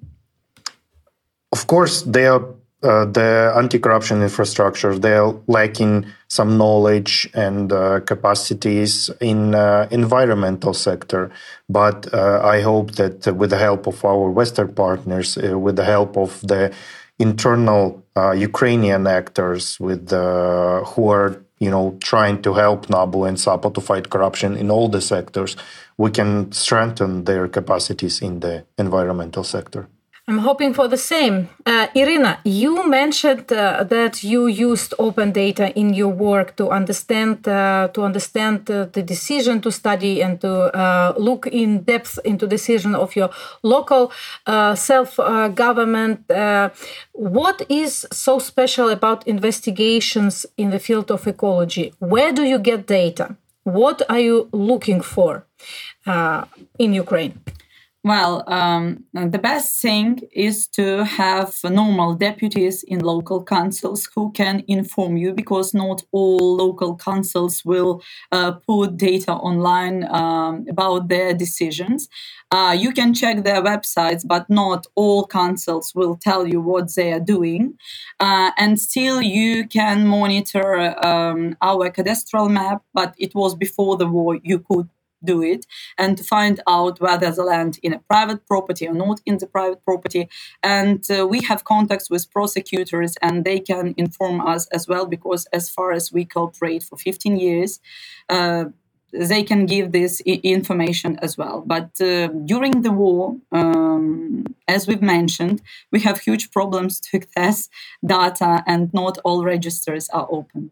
of 1.51 1.67
course, 1.67 2.01
they 2.03 2.27
are 2.27 2.43
uh, 2.83 3.05
the 3.05 3.51
anti-corruption 3.57 4.21
infrastructure 4.21 4.95
they're 4.99 5.33
lacking 5.47 6.05
some 6.27 6.59
knowledge 6.59 7.27
and 7.33 7.73
uh, 7.73 7.99
capacities 8.01 9.09
in 9.19 9.55
uh, 9.55 9.87
environmental 9.89 10.75
sector. 10.75 11.31
But 11.67 12.13
uh, 12.13 12.41
i 12.43 12.61
hope 12.61 12.91
that 12.91 13.25
with 13.35 13.49
the 13.49 13.57
help 13.57 13.87
of 13.87 14.05
our 14.05 14.29
western 14.29 14.75
partners 14.75 15.37
uh, 15.37 15.57
with 15.57 15.75
the 15.75 15.85
help 15.85 16.17
of 16.17 16.39
the 16.41 16.71
internal 17.17 18.03
uh, 18.15 18.31
ukrainian 18.31 19.07
actors 19.07 19.79
with 19.79 20.11
who 20.11 21.09
are 21.09 21.43
you 21.59 21.71
know 21.71 21.97
trying 21.99 22.43
to 22.43 22.53
help 22.53 22.89
nabu 22.91 23.23
and 23.23 23.37
sapo 23.37 23.73
to 23.73 23.81
fight 23.81 24.11
corruption 24.11 24.55
in 24.55 24.69
all 24.69 24.87
the 24.87 25.01
sectors 25.01 25.57
we 25.97 26.11
can 26.11 26.51
strengthen 26.51 27.23
their 27.23 27.47
capacities 27.47 28.21
in 28.21 28.39
the 28.39 28.63
environmental 28.77 29.43
sector 29.43 29.87
I'm 30.29 30.39
hoping 30.39 30.73
for 30.73 30.89
the 30.89 30.97
same. 30.97 31.47
Uh, 31.65 31.87
Iryna, 31.95 32.39
you 32.43 32.85
mentioned 32.85 33.49
uh, 33.49 33.85
that 33.85 34.25
you 34.25 34.47
used 34.47 34.93
open 34.99 35.31
data 35.31 35.71
in 35.79 35.93
your 35.93 36.09
work 36.09 36.57
to 36.57 36.69
understand 36.69 37.47
uh, 37.47 37.87
to 37.93 38.01
understand 38.03 38.69
uh, 38.69 38.87
the 38.91 39.01
decision 39.01 39.61
to 39.61 39.71
study 39.71 40.21
and 40.21 40.41
to 40.41 40.51
uh, 40.75 41.13
look 41.17 41.47
in 41.47 41.83
depth 41.83 42.19
into 42.25 42.45
decision 42.45 42.93
of 42.93 43.15
your 43.15 43.29
local 43.63 44.11
uh, 44.47 44.75
self 44.75 45.15
government. 45.55 46.19
what 47.13 47.61
is 47.69 48.05
so 48.11 48.39
special 48.39 48.89
about 48.89 49.27
investigations 49.27 50.45
in 50.57 50.71
the 50.71 50.79
field 50.79 51.09
of 51.09 51.25
ecology? 51.25 51.93
Where 51.99 52.33
do 52.33 52.43
you 52.43 52.59
get 52.59 52.85
data? 52.85 53.37
What 53.63 54.01
are 54.09 54.19
you 54.19 54.49
looking 54.51 55.01
for 55.01 55.45
in 56.77 56.93
Ukraine? 56.93 57.33
Well, 58.03 58.43
um, 58.47 59.03
the 59.13 59.39
best 59.39 59.81
thing 59.81 60.21
is 60.31 60.65
to 60.69 61.03
have 61.03 61.57
normal 61.65 62.13
deputies 62.13 62.83
in 62.83 62.99
local 62.99 63.43
councils 63.43 64.07
who 64.15 64.31
can 64.31 64.63
inform 64.67 65.17
you 65.17 65.33
because 65.33 65.73
not 65.73 66.03
all 66.13 66.55
local 66.55 66.95
councils 66.95 67.65
will 67.65 68.01
uh, 68.31 68.51
put 68.65 68.95
data 68.95 69.33
online 69.33 70.05
um, 70.05 70.65
about 70.69 71.09
their 71.09 71.33
decisions. 71.33 72.07
Uh, 72.49 72.73
you 72.79 72.93
can 72.93 73.13
check 73.13 73.43
their 73.43 73.61
websites, 73.61 74.25
but 74.25 74.49
not 74.49 74.87
all 74.95 75.27
councils 75.27 75.91
will 75.93 76.15
tell 76.15 76.47
you 76.47 76.61
what 76.61 76.95
they 76.95 77.11
are 77.11 77.19
doing. 77.19 77.77
Uh, 78.21 78.51
and 78.57 78.79
still, 78.79 79.21
you 79.21 79.67
can 79.67 80.07
monitor 80.07 80.95
um, 81.05 81.57
our 81.61 81.89
cadastral 81.89 82.49
map, 82.49 82.83
but 82.93 83.13
it 83.17 83.35
was 83.35 83.53
before 83.53 83.97
the 83.97 84.07
war, 84.07 84.37
you 84.43 84.59
could 84.59 84.87
do 85.23 85.41
it 85.41 85.65
and 85.97 86.17
to 86.17 86.23
find 86.23 86.59
out 86.67 86.99
whether 87.01 87.31
the 87.31 87.43
land 87.43 87.79
in 87.83 87.93
a 87.93 87.99
private 87.99 88.45
property 88.47 88.87
or 88.87 88.93
not 88.93 89.21
in 89.25 89.37
the 89.37 89.47
private 89.47 89.83
property. 89.83 90.29
And 90.63 91.03
uh, 91.09 91.27
we 91.27 91.41
have 91.43 91.63
contacts 91.63 92.09
with 92.09 92.31
prosecutors 92.31 93.15
and 93.21 93.43
they 93.43 93.59
can 93.59 93.93
inform 93.97 94.41
us 94.41 94.67
as 94.67 94.87
well 94.87 95.05
because 95.05 95.45
as 95.53 95.69
far 95.69 95.91
as 95.91 96.11
we 96.11 96.25
cooperate 96.25 96.83
for 96.83 96.97
15 96.97 97.37
years 97.37 97.79
uh, 98.29 98.65
they 99.13 99.41
can 99.41 99.65
give 99.65 99.93
this 99.93 100.21
I- 100.27 100.41
information 100.43 101.17
as 101.21 101.37
well. 101.37 101.63
But 101.65 101.99
uh, 102.01 102.27
during 102.27 102.81
the 102.81 102.91
war 102.91 103.37
um, 103.51 104.45
as 104.67 104.87
we've 104.87 105.01
mentioned 105.01 105.61
we 105.91 106.01
have 106.01 106.19
huge 106.19 106.51
problems 106.51 106.99
to 107.11 107.17
access 107.17 107.69
data 108.05 108.63
and 108.67 108.93
not 108.93 109.17
all 109.23 109.43
registers 109.43 110.09
are 110.09 110.27
open 110.29 110.71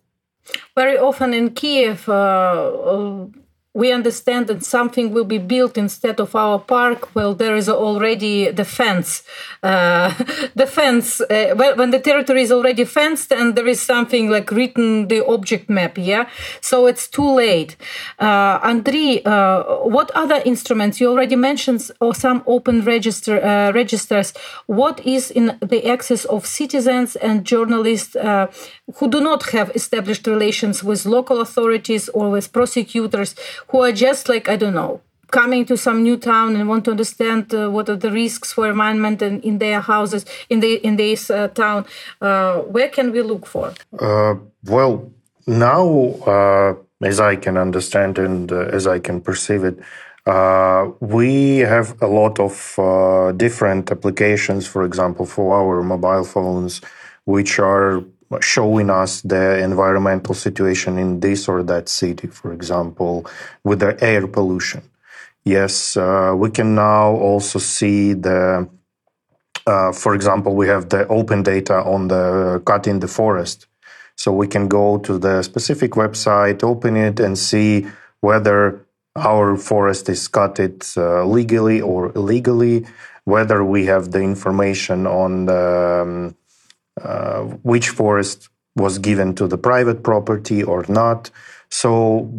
very 0.76 0.98
often 0.98 1.34
in 1.34 1.50
kiev 1.52 2.08
uh, 2.10 3.26
we 3.76 3.92
understand 3.92 4.48
that 4.48 4.64
something 4.64 5.14
will 5.14 5.30
be 5.36 5.42
built 5.54 5.78
instead 5.78 6.18
of 6.20 6.36
our 6.36 6.60
park 6.60 7.14
well 7.16 7.34
there 7.34 7.56
is 7.56 7.68
already 7.68 8.50
the 8.52 8.66
fence 8.66 9.24
uh, 9.64 10.10
the 10.56 10.68
fence 10.68 11.22
uh, 11.22 11.54
when 11.80 11.92
the 11.92 12.00
territory 12.00 12.42
is 12.42 12.52
already 12.52 12.86
fenced 12.86 13.32
and 13.32 13.56
there 13.56 13.68
is 13.68 13.82
something 13.82 14.30
like 14.30 14.50
written 14.52 15.08
the 15.10 15.26
object 15.26 15.70
map 15.70 15.98
yeah? 15.98 16.28
So 16.62 16.88
it's 16.88 17.08
too 17.08 17.30
late. 17.30 17.76
Uh, 18.20 18.60
uh, 19.26 19.64
what 19.84 20.12
other 20.12 20.42
instruments 20.46 21.00
you 21.00 21.10
already 21.10 21.36
mentioned 21.36 21.92
or 22.00 22.14
some 22.14 22.44
open 22.48 22.82
register 22.84 23.44
uh, 23.44 23.72
registers. 23.74 24.34
What 24.68 25.06
is 25.06 25.32
in 25.32 25.58
the 25.62 25.90
access 25.90 26.26
of 26.26 26.46
citizens 26.46 27.16
and 27.16 27.46
journalists 27.46 28.16
uh, 28.16 28.48
who 28.96 29.10
do 29.10 29.22
not 29.22 29.50
have 29.52 29.72
established 29.76 30.28
relations 30.28 30.84
with 30.84 31.06
local 31.06 31.42
authorities 31.42 32.10
or 32.10 32.30
with 32.30 32.52
prosecutors 32.52 33.36
who 33.70 33.82
are 33.82 33.92
just 33.92 34.30
like 34.30 34.50
I 34.50 34.56
don't 34.56 34.76
know 34.76 35.02
coming 35.32 35.66
to 35.66 35.76
some 35.78 36.04
new 36.04 36.18
town 36.18 36.56
and 36.56 36.70
want 36.70 36.86
to 36.86 36.92
understand 36.92 37.54
uh, 37.54 37.70
what 37.70 37.90
are 37.90 37.96
the 37.96 38.12
risks 38.12 38.54
for 38.54 38.70
environment 38.70 39.22
and 39.22 39.44
in 39.44 39.58
their 39.58 39.82
houses 39.82 40.26
in 40.50 40.60
the 40.60 40.76
in 40.88 40.96
this 40.96 41.30
uh, 41.30 41.48
town. 41.50 41.86
Uh, 42.22 42.60
where 42.76 42.90
can 42.90 43.12
we 43.12 43.22
look 43.22 43.46
for? 43.46 43.74
Uh, 44.00 44.36
well 44.66 45.12
now 45.48 45.86
uh, 46.34 46.74
as 47.04 47.20
i 47.20 47.36
can 47.36 47.56
understand 47.58 48.18
and 48.18 48.52
uh, 48.52 48.78
as 48.78 48.88
i 48.88 48.98
can 48.98 49.22
perceive 49.22 49.64
it 49.64 49.78
we 51.16 51.58
have 51.60 52.02
a 52.02 52.08
lot 52.08 52.40
of 52.40 52.54
different 53.38 53.92
applications 53.92 54.66
for 54.66 54.84
example 54.84 55.26
for 55.26 55.46
our 55.60 55.84
mobile 55.84 56.24
phones 56.24 56.82
which 57.26 57.60
are 57.60 58.04
showing 58.40 58.90
us 58.90 59.22
the 59.22 59.60
environmental 59.60 60.34
situation 60.34 60.98
in 60.98 61.20
this 61.20 61.48
or 61.48 61.64
that 61.64 61.90
city, 61.90 62.28
for 62.28 62.54
example, 62.54 63.26
with 63.64 63.80
the 63.80 63.98
air 64.04 64.28
pollution. 64.28 64.82
Yes, 65.44 65.96
uh, 65.96 66.34
we 66.36 66.50
can 66.50 66.74
now 66.74 67.16
also 67.16 67.60
see 67.60 68.14
the, 68.14 68.68
uh, 69.68 69.92
for 69.92 70.16
example, 70.16 70.56
we 70.56 70.68
have 70.68 70.90
the 70.90 71.08
open 71.08 71.44
data 71.44 71.84
on 71.84 72.08
the 72.08 72.62
cutting 72.66 73.00
the 73.00 73.08
forest. 73.08 73.68
So 74.16 74.32
we 74.32 74.48
can 74.48 74.68
go 74.68 74.98
to 75.00 75.20
the 75.20 75.44
specific 75.44 75.92
website, 75.92 76.64
open 76.64 76.96
it, 76.96 77.20
and 77.20 77.38
see 77.38 77.86
whether 78.22 78.86
our 79.16 79.56
forest 79.56 80.10
is 80.10 80.28
cut 80.28 80.60
it 80.60 80.94
uh, 80.98 81.26
legally 81.26 81.80
or 81.82 82.12
illegally, 82.16 82.86
whether 83.26 83.64
we 83.64 83.86
have 83.86 84.12
the 84.12 84.22
information 84.22 85.06
on 85.06 85.46
the 85.46 86.02
um, 86.02 86.36
uh, 87.02 87.42
which 87.64 87.90
forest 87.90 88.50
was 88.76 89.00
given 89.00 89.36
to 89.36 89.48
the 89.48 89.58
private 89.58 90.04
property 90.04 90.64
or 90.64 90.86
not. 90.88 91.30
So 91.70 92.30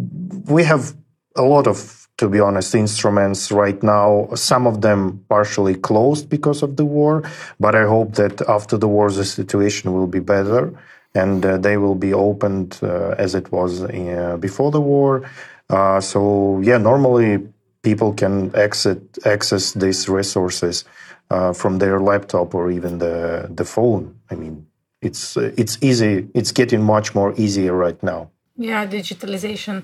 we 0.46 0.64
have 0.64 0.94
a 1.36 1.42
lot 1.42 1.66
of, 1.66 2.08
to 2.18 2.28
be 2.28 2.40
honest, 2.40 2.74
instruments 2.74 3.50
right 3.50 3.82
now. 3.82 4.28
Some 4.34 4.66
of 4.66 4.80
them 4.80 5.24
partially 5.28 5.74
closed 5.74 6.28
because 6.28 6.62
of 6.62 6.76
the 6.76 6.84
war, 6.84 7.22
but 7.60 7.74
I 7.74 7.84
hope 7.84 8.14
that 8.14 8.42
after 8.48 8.76
the 8.76 8.88
war 8.88 9.10
the 9.10 9.24
situation 9.24 9.92
will 9.92 10.06
be 10.06 10.20
better 10.20 10.72
and 11.14 11.44
uh, 11.44 11.56
they 11.56 11.76
will 11.76 11.94
be 11.94 12.12
opened 12.12 12.78
uh, 12.82 13.14
as 13.18 13.34
it 13.34 13.50
was 13.50 13.82
uh, 13.82 14.36
before 14.38 14.70
the 14.70 14.80
war. 14.80 15.28
Uh, 15.70 16.00
so 16.00 16.60
yeah, 16.62 16.78
normally 16.78 17.46
people 17.82 18.12
can 18.12 18.54
exit, 18.54 19.00
access 19.24 19.72
these 19.72 20.08
resources 20.08 20.84
uh, 21.30 21.52
from 21.52 21.78
their 21.78 22.00
laptop 22.00 22.54
or 22.54 22.70
even 22.70 22.98
the 22.98 23.48
the 23.54 23.64
phone. 23.64 24.14
I 24.30 24.34
mean, 24.34 24.66
it's 25.00 25.36
it's 25.36 25.78
easy. 25.82 26.28
It's 26.34 26.52
getting 26.52 26.82
much 26.82 27.14
more 27.14 27.34
easier 27.36 27.74
right 27.74 28.02
now. 28.02 28.30
Yeah, 28.58 28.86
digitalization 28.86 29.82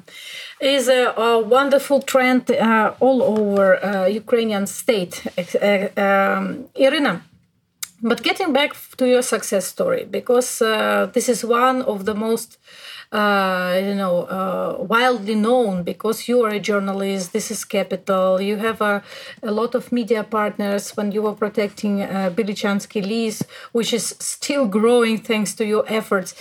is 0.59 0.89
a, 0.89 1.13
a 1.17 1.39
wonderful 1.41 2.01
trend 2.01 2.51
uh, 2.51 2.95
all 3.01 3.23
over 3.23 3.85
uh, 3.85 4.07
Ukrainian 4.07 4.67
state. 4.67 5.15
Uh, 5.37 5.89
um, 6.01 6.69
Iryna, 6.75 7.21
but 8.03 8.23
getting 8.23 8.53
back 8.53 8.75
to 8.97 9.07
your 9.07 9.23
success 9.23 9.67
story, 9.67 10.05
because 10.05 10.63
uh, 10.63 11.11
this 11.13 11.29
is 11.29 11.45
one 11.45 11.83
of 11.83 12.07
the 12.07 12.15
most 12.15 12.59
uh, 13.13 13.79
you 13.85 13.95
know, 13.95 14.23
uh, 14.23 14.77
widely 14.81 15.35
known 15.35 15.83
because 15.83 16.29
you 16.29 16.43
are 16.43 16.51
a 16.51 16.59
journalist. 16.59 17.33
This 17.33 17.51
is 17.51 17.65
capital. 17.65 18.41
You 18.41 18.57
have 18.57 18.81
a, 18.81 19.03
a 19.43 19.51
lot 19.51 19.75
of 19.75 19.93
media 19.93 20.25
partners 20.25 20.97
when 20.97 21.13
you 21.13 21.23
were 21.23 21.35
protecting 21.35 22.03
uh, 22.03 22.33
Bilychansky 22.35 23.05
Lys, 23.07 23.43
which 23.73 23.93
is 23.93 24.17
still 24.19 24.67
growing 24.67 25.19
thanks 25.19 25.55
to 25.57 25.67
your 25.67 25.85
efforts. 25.89 26.35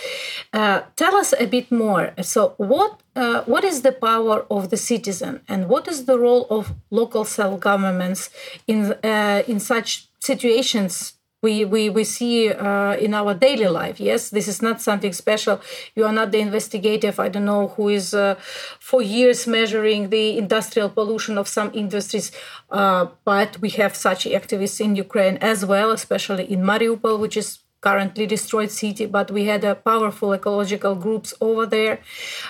Uh, 0.53 0.81
tell 0.95 1.15
us 1.15 1.33
a 1.37 1.45
bit 1.45 1.71
more. 1.71 2.13
So, 2.21 2.53
what 2.57 3.01
uh, 3.15 3.43
what 3.43 3.65
is 3.65 3.81
the 3.81 3.91
power 3.91 4.45
of 4.49 4.69
the 4.69 4.77
citizen, 4.77 5.41
and 5.49 5.67
what 5.67 5.87
is 5.87 6.05
the 6.05 6.17
role 6.17 6.47
of 6.49 6.73
local 6.89 7.25
self 7.25 7.59
governments 7.59 8.29
in 8.67 8.93
uh, 9.03 9.43
in 9.47 9.59
such 9.59 10.07
situations 10.19 11.13
we 11.41 11.65
we, 11.65 11.89
we 11.89 12.03
see 12.03 12.49
uh, 12.51 12.95
in 12.95 13.13
our 13.13 13.33
daily 13.33 13.67
life 13.67 13.99
yes? 13.99 14.29
This 14.29 14.47
is 14.47 14.61
not 14.61 14.81
something 14.81 15.13
special. 15.13 15.61
You 15.95 16.05
are 16.05 16.13
not 16.13 16.31
the 16.31 16.39
investigative 16.39 17.19
i 17.19 17.27
don't 17.29 17.45
know 17.45 17.67
who 17.75 17.89
is 17.89 18.13
uh, 18.13 18.35
for 18.79 19.01
years 19.01 19.47
measuring 19.47 20.09
the 20.09 20.37
industrial 20.37 20.89
pollution 20.89 21.37
of 21.37 21.47
some 21.47 21.71
industries 21.73 22.31
uh, 22.71 23.07
but 23.25 23.59
we 23.61 23.69
have 23.69 23.95
such 23.95 24.25
activists 24.25 24.79
in 24.85 24.95
ukraine 24.95 25.37
as 25.37 25.65
well 25.65 25.91
especially 25.91 26.45
in 26.51 26.61
mariupol 26.61 27.19
which 27.19 27.37
is 27.37 27.59
currently 27.81 28.27
destroyed 28.27 28.71
city, 28.71 29.07
but 29.07 29.31
we 29.31 29.45
had 29.45 29.63
a 29.63 29.75
powerful 29.75 30.33
ecological 30.33 30.95
groups 30.95 31.33
over 31.41 31.65
there. 31.65 31.99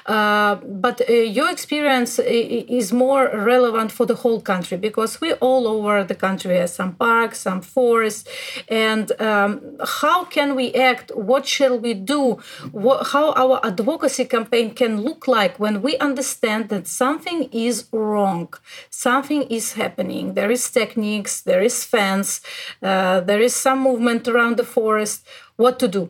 Uh, 0.06 0.56
but 0.56 1.02
uh, 1.10 1.14
your 1.14 1.50
experience 1.50 2.20
is 2.20 2.92
more 2.92 3.32
relevant 3.34 3.92
for 3.92 4.06
the 4.06 4.16
whole 4.16 4.42
country 4.42 4.78
because 4.78 5.22
we 5.22 5.34
all 5.34 5.68
over 5.68 6.04
the 6.04 6.16
country 6.16 6.58
have 6.58 6.70
some 6.70 6.94
parks, 6.96 7.40
some 7.40 7.62
forests, 7.62 8.30
and 8.68 9.14
um, 9.22 9.78
how 10.04 10.26
can 10.26 10.54
we 10.54 10.74
act? 10.74 11.12
What 11.16 11.48
shall 11.48 11.80
we 11.80 11.94
do? 11.94 12.38
What, 12.72 13.08
how 13.08 13.32
our 13.34 13.66
advocacy 13.66 14.26
campaign 14.26 14.74
can 14.74 15.02
look 15.02 15.28
like 15.28 15.58
when 15.60 15.82
we 15.82 15.98
understand 15.98 16.70
that 16.70 16.88
something 16.88 17.50
is 17.52 17.88
wrong, 17.94 18.54
something 18.90 19.44
is 19.44 19.74
happening. 19.74 20.34
There 20.34 20.52
is 20.52 20.70
techniques, 20.70 21.42
there 21.42 21.62
is 21.62 21.86
fence, 21.86 22.42
uh, 22.84 23.22
there 23.22 23.40
is 23.40 23.56
some 23.56 23.80
movement 23.80 24.28
around 24.28 24.58
the 24.58 24.66
forest 24.66 25.21
what 25.62 25.80
to 25.80 25.88
do 25.88 26.10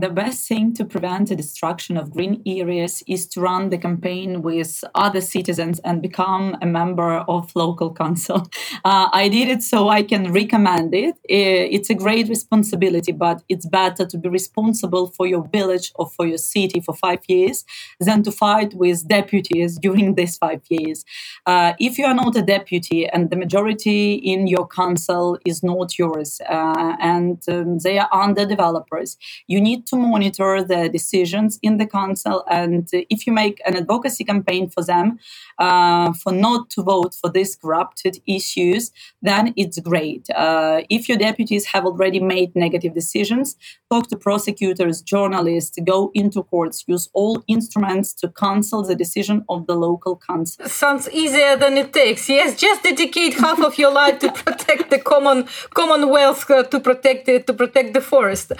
the 0.00 0.08
best 0.08 0.48
thing 0.48 0.74
to 0.74 0.84
prevent 0.84 1.28
the 1.28 1.36
destruction 1.36 1.96
of 1.96 2.10
green 2.10 2.42
areas 2.46 3.04
is 3.06 3.28
to 3.28 3.40
run 3.40 3.70
the 3.70 3.78
campaign 3.78 4.42
with 4.42 4.82
other 4.96 5.20
citizens 5.20 5.78
and 5.84 6.02
become 6.02 6.56
a 6.60 6.66
member 6.66 7.18
of 7.28 7.54
local 7.54 7.92
council. 7.92 8.48
Uh, 8.84 9.08
I 9.12 9.28
did 9.28 9.48
it 9.48 9.62
so 9.62 9.88
I 9.88 10.02
can 10.02 10.32
recommend 10.32 10.94
it. 10.94 11.14
It's 11.24 11.88
a 11.88 11.94
great 11.94 12.28
responsibility, 12.28 13.12
but 13.12 13.42
it's 13.48 13.66
better 13.66 14.04
to 14.04 14.18
be 14.18 14.28
responsible 14.28 15.06
for 15.06 15.26
your 15.26 15.48
village 15.48 15.92
or 15.94 16.10
for 16.10 16.26
your 16.26 16.38
city 16.38 16.80
for 16.80 16.94
five 16.94 17.20
years 17.26 17.64
than 17.98 18.22
to 18.24 18.32
fight 18.32 18.74
with 18.74 19.08
deputies 19.08 19.78
during 19.82 20.16
these 20.16 20.36
five 20.36 20.60
years. 20.68 21.04
Uh, 21.46 21.72
if 21.78 21.96
you 21.98 22.04
are 22.04 22.14
not 22.14 22.36
a 22.36 22.42
deputy 22.42 23.06
and 23.06 23.30
the 23.30 23.36
majority 23.36 24.14
in 24.14 24.46
your 24.46 24.66
council 24.66 25.38
is 25.46 25.62
not 25.62 25.98
yours 25.98 26.40
uh, 26.48 26.96
and 27.00 27.42
um, 27.48 27.78
they 27.78 27.98
are 27.98 28.08
under 28.12 28.44
developers, 28.44 29.16
you 29.46 29.60
need 29.60 29.83
to 29.86 29.96
monitor 29.96 30.62
the 30.62 30.88
decisions 30.88 31.58
in 31.62 31.78
the 31.78 31.86
council. 31.86 32.44
And 32.50 32.88
if 32.92 33.26
you 33.26 33.32
make 33.32 33.60
an 33.66 33.76
advocacy 33.76 34.24
campaign 34.24 34.68
for 34.68 34.84
them 34.84 35.18
uh, 35.58 36.12
for 36.12 36.32
not 36.32 36.70
to 36.70 36.82
vote 36.82 37.14
for 37.14 37.30
these 37.30 37.56
corrupted 37.56 38.18
issues, 38.26 38.90
then 39.22 39.52
it's 39.56 39.78
great. 39.80 40.28
Uh, 40.30 40.82
if 40.90 41.08
your 41.08 41.18
deputies 41.18 41.66
have 41.66 41.84
already 41.84 42.20
made 42.20 42.54
negative 42.54 42.94
decisions, 42.94 43.56
talk 43.90 44.08
to 44.08 44.16
prosecutors, 44.16 45.02
journalists, 45.02 45.78
go 45.84 46.10
into 46.14 46.42
courts, 46.42 46.84
use 46.86 47.08
all 47.12 47.42
instruments 47.46 48.14
to 48.14 48.28
cancel 48.28 48.82
the 48.82 48.94
decision 48.94 49.44
of 49.48 49.66
the 49.66 49.74
local 49.74 50.16
council. 50.16 50.68
Sounds 50.68 51.08
easier 51.10 51.56
than 51.56 51.76
it 51.76 51.92
takes. 51.92 52.28
Yes, 52.28 52.56
just 52.56 52.82
dedicate 52.82 53.34
half 53.34 53.60
of 53.60 53.78
your 53.78 53.92
life 53.92 54.18
to 54.20 54.32
protect 54.32 54.90
the 54.90 54.98
common 54.98 55.46
commonwealth, 55.70 56.50
uh, 56.50 56.62
to 56.64 56.80
protect 56.80 57.28
it, 57.28 57.46
to 57.46 57.52
protect 57.52 57.94
the 57.94 58.00
forest. 58.00 58.52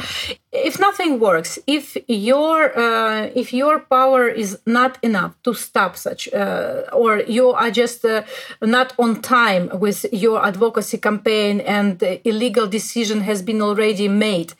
If 0.53 0.79
nothing 0.79 1.14
works, 1.15 1.59
if 1.67 1.97
your 2.07 2.77
uh, 2.79 3.31
if 3.35 3.53
your 3.53 3.81
power 3.81 4.29
is 4.29 4.59
not 4.67 4.99
enough 5.03 5.35
to 5.45 5.55
stop 5.55 5.97
such, 5.97 6.33
uh, 6.33 6.83
or 6.93 7.21
you 7.21 7.51
are 7.51 7.71
just 7.71 8.05
uh, 8.05 8.23
not 8.61 8.93
on 8.99 9.23
time 9.23 9.71
with 9.79 10.05
your 10.13 10.45
advocacy 10.45 10.99
campaign 10.99 11.61
and 11.61 11.99
the 11.99 12.27
illegal 12.29 12.67
decision 12.67 13.21
has 13.21 13.43
been 13.43 13.63
already 13.63 14.09
made 14.09 14.55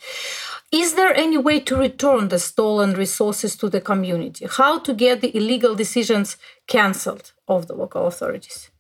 is 0.75 0.95
there 0.95 1.15
any 1.15 1.39
way 1.39 1.61
to 1.61 1.77
return 1.77 2.29
the 2.29 2.39
stolen 2.41 2.95
resources 2.95 3.55
to 3.57 3.69
the 3.69 3.81
community? 3.81 4.45
How 4.51 4.81
to 4.81 4.93
get 4.93 5.21
the 5.21 5.37
illegal 5.37 5.77
decisions 5.77 6.37
cancelled 6.67 7.33
of 7.47 7.69
the 7.69 7.75
local 7.75 8.09
authorities? 8.09 8.71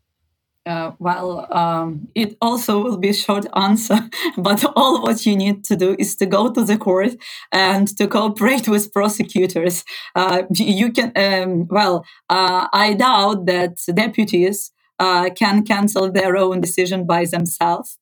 Uh, 0.66 0.92
well, 0.98 1.46
um, 1.54 2.08
it 2.14 2.38
also 2.40 2.82
will 2.82 2.96
be 2.96 3.10
a 3.10 3.14
short 3.14 3.44
answer, 3.54 3.98
but 4.38 4.64
all 4.76 5.02
what 5.02 5.26
you 5.26 5.36
need 5.36 5.62
to 5.62 5.76
do 5.76 5.94
is 5.98 6.16
to 6.16 6.24
go 6.24 6.50
to 6.50 6.64
the 6.64 6.78
court 6.78 7.14
and 7.52 7.86
to 7.98 8.08
cooperate 8.08 8.66
with 8.74 8.90
prosecutors. 8.92 9.84
Uh, 10.14 10.44
you 10.50 10.90
can, 10.90 11.12
um, 11.16 11.66
well, 11.68 12.04
uh, 12.30 12.66
I 12.72 12.94
doubt 12.94 13.44
that 13.44 13.76
deputies 13.92 14.72
uh, 14.98 15.28
can 15.36 15.64
cancel 15.64 16.10
their 16.10 16.34
own 16.36 16.62
decision 16.62 17.06
by 17.06 17.26
themselves. 17.26 17.98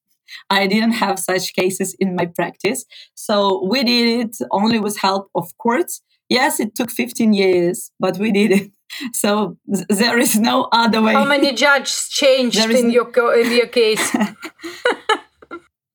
I 0.48 0.66
didn't 0.68 0.92
have 0.92 1.18
such 1.18 1.54
cases 1.54 1.94
in 1.98 2.14
my 2.14 2.26
practice. 2.26 2.84
So 3.14 3.66
we 3.68 3.82
did 3.82 4.26
it 4.26 4.36
only 4.50 4.78
with 4.78 4.98
help 4.98 5.28
of 5.34 5.56
courts. 5.58 6.00
Yes, 6.32 6.60
it 6.60 6.74
took 6.74 6.90
15 6.90 7.34
years, 7.34 7.92
but 8.00 8.16
we 8.18 8.32
did 8.32 8.52
it. 8.52 8.70
So 9.14 9.56
there 9.88 10.18
is 10.18 10.38
no 10.38 10.68
other 10.70 11.00
way. 11.00 11.14
How 11.14 11.24
many 11.24 11.54
judges 11.54 12.08
changed 12.10 12.58
in 12.58 12.90
your 12.90 13.08
in 13.40 13.50
your 13.60 13.66
case? 13.66 14.06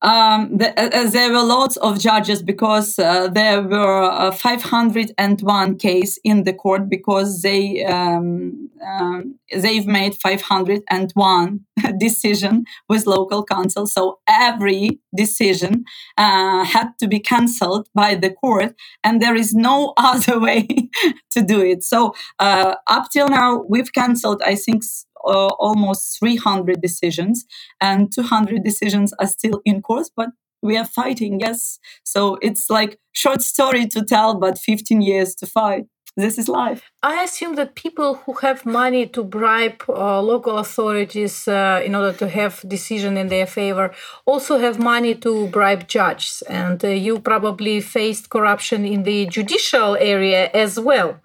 Um, 0.01 0.57
the, 0.57 0.79
uh, 0.79 0.89
uh, 0.93 1.09
there 1.09 1.31
were 1.31 1.43
lots 1.43 1.75
of 1.77 1.99
judges 1.99 2.43
because 2.43 2.99
uh, 2.99 3.29
there 3.29 3.61
were 3.63 4.03
uh, 4.03 4.31
501 4.31 5.77
case 5.77 6.19
in 6.23 6.43
the 6.43 6.53
court 6.53 6.87
because 6.87 7.41
they 7.41 7.83
um, 7.83 8.69
um, 8.85 9.39
they've 9.51 9.87
made 9.87 10.15
501 10.15 11.59
decision 11.99 12.65
with 12.87 13.07
local 13.07 13.43
council. 13.43 13.87
So 13.87 14.19
every 14.27 14.99
decision 15.15 15.85
uh, 16.17 16.63
had 16.63 16.89
to 16.99 17.07
be 17.07 17.19
cancelled 17.19 17.89
by 17.95 18.15
the 18.15 18.29
court, 18.29 18.75
and 19.03 19.21
there 19.21 19.35
is 19.35 19.53
no 19.53 19.93
other 19.97 20.39
way 20.39 20.67
to 21.31 21.41
do 21.41 21.61
it. 21.61 21.83
So 21.83 22.13
uh, 22.39 22.75
up 22.85 23.09
till 23.11 23.27
now, 23.29 23.63
we've 23.67 23.93
cancelled, 23.93 24.41
I 24.45 24.55
think, 24.55 24.83
uh, 25.27 25.49
almost 25.59 26.19
300 26.19 26.81
decisions, 26.81 27.45
and 27.81 28.11
200 28.11 28.63
decisions 28.63 29.13
are 29.19 29.27
still 29.27 29.61
in 29.65 29.81
course, 29.81 30.09
but 30.15 30.29
we 30.61 30.77
are 30.77 30.85
fighting, 30.85 31.39
yes. 31.39 31.79
So 32.03 32.37
it's 32.41 32.69
like 32.69 32.99
short 33.11 33.41
story 33.41 33.87
to 33.87 34.03
tell, 34.03 34.35
but 34.35 34.57
15 34.57 35.01
years 35.01 35.35
to 35.35 35.45
fight. 35.45 35.85
This 36.17 36.39
is 36.39 36.49
life. 36.49 36.81
I 37.03 37.21
assume 37.23 37.53
that 37.57 37.75
people 37.75 38.15
who 38.15 38.33
have 38.41 38.65
money 38.65 39.05
to 39.09 39.23
bribe 39.23 39.83
uh, 39.87 40.19
local 40.19 40.57
authorities 40.57 41.47
uh, 41.47 41.79
in 41.85 41.93
order 41.93 42.11
to 42.17 42.27
have 42.27 42.67
decision 42.67 43.17
in 43.17 43.27
their 43.27 43.45
favor 43.45 43.93
also 44.25 44.57
have 44.57 44.79
money 44.79 45.13
to 45.13 45.45
bribe 45.49 45.87
judges, 45.87 46.41
and 46.49 46.83
uh, 46.83 46.87
you 46.87 47.19
probably 47.19 47.81
faced 47.81 48.31
corruption 48.31 48.83
in 48.83 49.03
the 49.03 49.27
judicial 49.27 49.95
area 49.97 50.49
as 50.55 50.79
well. 50.79 51.19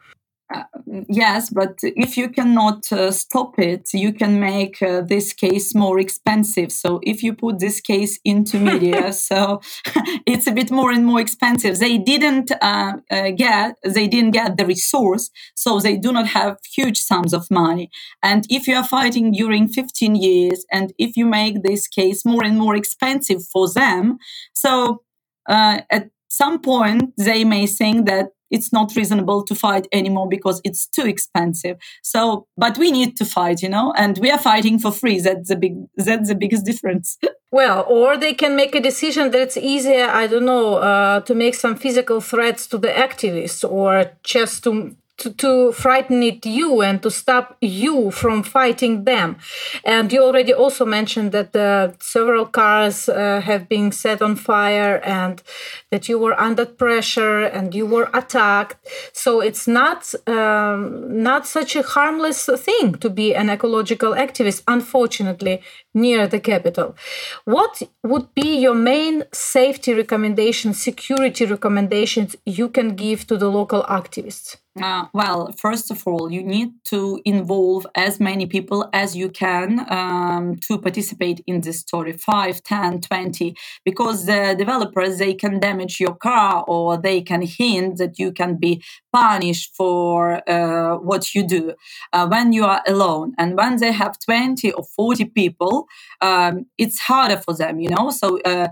Uh, 0.53 0.65
yes, 1.09 1.51
but 1.51 1.79
if 1.83 2.17
you 2.17 2.29
cannot 2.29 2.91
uh, 2.93 3.11
stop 3.11 3.59
it, 3.59 3.89
you 3.95 4.13
can 4.13 4.39
make 4.39 4.83
uh, 4.83 5.01
this 5.01 5.33
case 5.33 5.75
more 5.75 5.99
expensive. 5.99 6.71
So 6.73 7.01
if 7.03 7.23
you 7.23 7.35
put 7.35 7.59
this 7.59 7.81
case 7.81 8.19
into 8.25 8.59
media, 8.59 9.13
so 9.29 9.61
it's 10.27 10.47
a 10.47 10.53
bit 10.53 10.71
more 10.71 10.91
and 10.91 11.07
more 11.07 11.21
expensive. 11.21 11.79
They 11.79 11.99
didn't 11.99 12.53
uh, 12.61 12.95
uh, 13.11 13.31
get 13.31 13.77
they 13.85 14.09
didn't 14.09 14.33
get 14.33 14.57
the 14.57 14.67
resource, 14.67 15.31
so 15.55 15.79
they 15.79 15.97
do 15.97 16.13
not 16.13 16.27
have 16.29 16.59
huge 16.77 16.99
sums 17.01 17.33
of 17.33 17.51
money. 17.51 17.91
And 18.23 18.45
if 18.51 18.67
you 18.67 18.77
are 18.77 18.85
fighting 18.85 19.33
during 19.33 19.69
15 19.69 20.15
years, 20.17 20.65
and 20.71 20.93
if 20.99 21.17
you 21.17 21.25
make 21.27 21.63
this 21.63 21.89
case 21.89 22.25
more 22.25 22.45
and 22.45 22.59
more 22.59 22.77
expensive 22.77 23.43
for 23.53 23.73
them, 23.73 24.19
so 24.53 25.03
uh, 25.49 25.81
at 25.91 26.11
some 26.29 26.61
point 26.61 27.13
they 27.17 27.45
may 27.45 27.67
think 27.67 28.07
that 28.07 28.31
it's 28.53 28.73
not 28.73 28.95
reasonable 28.95 29.43
to 29.45 29.55
fight 29.55 29.89
anymore 29.93 30.29
because 30.29 30.61
it's 30.65 30.87
too 30.87 31.07
expensive. 31.07 31.77
So 32.03 32.47
but 32.57 32.79
we 32.79 32.91
need 32.93 33.17
to 33.17 33.25
fight 33.25 33.63
you 33.63 33.69
know 33.69 33.93
and 33.97 34.19
we 34.19 34.31
are 34.31 34.39
fighting 34.39 34.79
for 34.79 34.93
free. 34.93 35.19
That's 35.21 35.49
the 35.49 35.57
big 35.57 35.75
that's 35.97 36.29
the 36.29 36.35
biggest 36.37 36.65
difference. 36.71 37.19
Well 37.51 37.85
or 37.89 38.17
they 38.17 38.35
can 38.35 38.57
make 38.57 38.75
a 38.75 38.81
decision 38.81 39.31
that 39.31 39.41
it's 39.41 39.57
easier 39.57 40.07
i 40.07 40.27
don't 40.27 40.45
know 40.45 40.75
uh, 40.75 41.21
to 41.21 41.35
make 41.35 41.55
some 41.55 41.77
physical 41.77 42.21
threats 42.21 42.67
to 42.67 42.79
the 42.79 42.89
activists 42.89 43.63
or 43.69 44.13
just 44.23 44.65
to 44.65 44.97
to, 45.19 45.31
to 45.35 45.73
frighten 45.73 46.23
it 46.23 46.45
you 46.45 46.83
and 46.83 47.03
to 47.03 47.11
stop 47.11 47.57
you 47.61 48.11
from 48.11 48.43
fighting 48.43 49.05
them. 49.05 49.37
And 49.85 50.13
you 50.13 50.23
already 50.23 50.53
also 50.53 50.85
mentioned 50.85 51.33
that 51.33 51.55
uh, 51.55 51.93
several 52.01 52.47
cars 52.47 53.09
uh, 53.09 53.41
have 53.41 53.69
been 53.69 53.93
set 53.93 54.23
on 54.23 54.37
fire 54.37 55.01
and 55.05 55.43
that 55.91 56.09
you 56.09 56.19
were 56.19 56.39
under 56.41 56.67
pressure 56.67 57.43
and 57.45 57.75
you 57.75 57.87
were 57.87 58.11
attacked. 58.15 58.77
So 59.13 59.41
it's 59.41 59.69
not 59.69 60.13
um, 60.27 61.23
not 61.23 61.47
such 61.47 61.77
a 61.77 61.83
harmless 61.83 62.49
thing 62.57 62.95
to 62.97 63.11
be 63.11 63.35
an 63.35 63.51
ecological 63.51 64.13
activist, 64.13 64.63
unfortunately, 64.67 65.63
near 65.95 66.27
the 66.27 66.41
capital. 66.41 66.97
What 67.45 67.83
would 68.03 68.35
be 68.35 68.59
your 68.59 68.75
main 68.75 69.25
safety 69.33 69.95
recommendations, 69.95 70.83
security 70.83 71.45
recommendations 71.47 72.37
you 72.47 72.69
can 72.69 72.97
give 72.97 73.27
to 73.27 73.37
the 73.37 73.49
local 73.49 73.83
activists? 73.85 74.57
Uh, 74.81 75.05
well, 75.13 75.53
first 75.59 75.91
of 75.91 76.07
all, 76.07 76.33
you 76.33 76.43
need 76.43 76.73
to 76.85 77.21
involve 77.27 77.87
as 77.95 78.19
many 78.19 78.47
people 78.47 78.89
as 78.95 79.15
you 79.15 79.29
can 79.29 79.85
um, 79.93 80.57
to 80.57 80.79
participate 80.79 81.43
in 81.47 81.61
this 81.61 81.81
story 81.81 82.15
5, 82.15 82.63
10, 82.63 83.03
20, 83.03 83.55
because 83.85 84.25
the 84.25 84.55
developers 84.57 85.19
they 85.19 85.35
can 85.35 85.61
damage 85.61 86.01
your 86.01 86.15
car 86.15 86.65
or 86.67 86.97
they 86.97 87.21
can 87.21 87.43
hint 87.43 87.99
that 87.99 88.19
you 88.19 88.33
can 88.33 88.57
be 88.57 88.83
punished 89.13 89.75
for 89.77 90.49
uh, 90.49 90.97
what 90.97 91.35
you 91.35 91.47
do 91.47 91.75
uh, 92.13 92.27
when 92.27 92.53
you 92.53 92.65
are 92.65 92.83
alone. 92.87 93.35
And 93.39 93.57
when 93.57 93.77
they 93.77 93.93
have 93.93 94.19
20 94.19 94.73
or 94.73 94.85
40 94.97 95.27
people, 95.27 95.87
um, 96.21 96.67
it's 96.79 96.99
harder 97.01 97.37
for 97.37 97.55
them, 97.55 97.81
you 97.81 97.89
know. 97.91 98.11
So 98.11 98.41
uh, 98.43 98.69